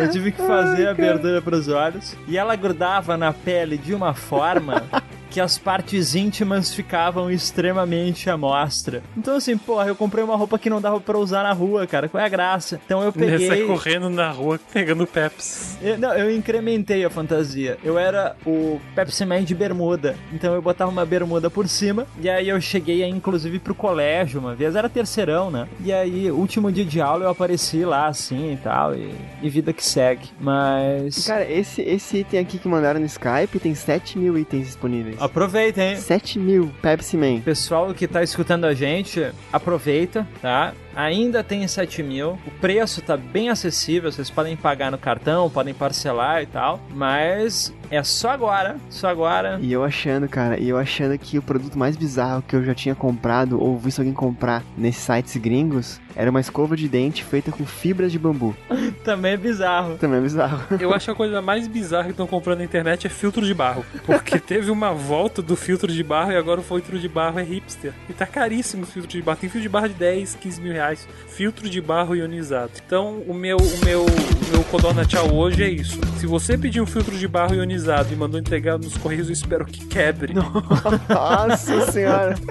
[0.00, 2.16] Eu tive que fazer a abertura pros olhos.
[2.26, 4.82] E ela grudava na pele de uma forma
[5.30, 9.02] que as partes íntimas ficavam extremamente à mostra.
[9.16, 12.08] Então, assim, porra, eu comprei uma roupa que não dava pra usar na rua, cara.
[12.08, 12.80] Qual é a graça?
[12.84, 13.66] Então eu peguei.
[13.66, 15.78] correndo na rua pegando Pepsi.
[15.82, 17.78] Eu, não, eu incrementei a fantasia.
[17.82, 20.16] Eu era o Pepsi Man de bermuda.
[20.32, 22.06] Então eu botava uma bermuda por cima.
[22.20, 24.76] E aí eu cheguei, aí, inclusive, pro colégio uma vez.
[24.76, 25.68] Era terceirão, né?
[25.84, 28.94] E aí, último dia de aula, eu apareci lá assim e tal.
[28.94, 30.28] E, e vida que segue.
[30.40, 31.26] Mas.
[31.26, 35.13] Cara, esse, esse item aqui que mandaram no Skype tem 7 mil itens disponíveis.
[35.18, 35.96] Aproveitem, hein?
[35.96, 37.40] 7 mil Pepsi Man.
[37.40, 40.72] Pessoal que tá escutando a gente, aproveita, tá?
[40.94, 42.38] Ainda tem 7 mil.
[42.46, 44.10] O preço tá bem acessível.
[44.10, 46.80] Vocês podem pagar no cartão, podem parcelar e tal.
[46.90, 48.76] Mas é só agora.
[48.90, 49.58] Só agora.
[49.60, 52.74] E eu achando, cara, e eu achando que o produto mais bizarro que eu já
[52.74, 57.50] tinha comprado ou visto alguém comprar nesses sites gringos era uma escova de dente feita
[57.50, 58.54] com fibras de bambu.
[59.04, 59.96] Também é bizarro.
[59.96, 60.60] Também é bizarro.
[60.80, 63.52] Eu acho que a coisa mais bizarra que estão comprando na internet é filtro de
[63.52, 63.84] barro.
[64.06, 67.42] Porque teve uma volta do filtro de barro e agora o filtro de barro é
[67.42, 67.92] hipster.
[68.08, 69.38] E tá caríssimo o filtro de barro.
[69.38, 70.83] Tem filtro de barro de 10, 15 mil reais.
[70.84, 71.08] Reais.
[71.28, 72.70] Filtro de barro ionizado.
[72.86, 75.98] Então, o meu, o meu, o meu Codorna Tchau hoje é isso.
[76.18, 79.64] Se você pedir um filtro de barro ionizado e mandou entregar nos correios, eu espero
[79.64, 80.32] que quebre.
[80.34, 82.34] Nossa senhora.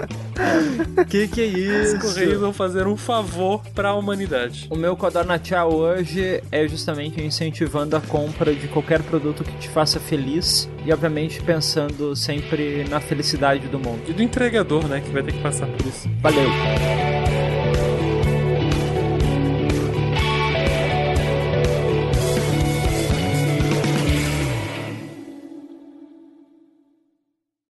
[1.08, 2.00] Que que é Os isso?
[2.00, 4.66] correios vão fazer um favor pra humanidade.
[4.68, 9.68] O meu Codorna Tchau hoje é justamente incentivando a compra de qualquer produto que te
[9.68, 14.02] faça feliz e, obviamente, pensando sempre na felicidade do mundo.
[14.08, 15.00] E do entregador, né?
[15.00, 16.08] Que vai ter que passar por isso.
[16.20, 17.13] Valeu!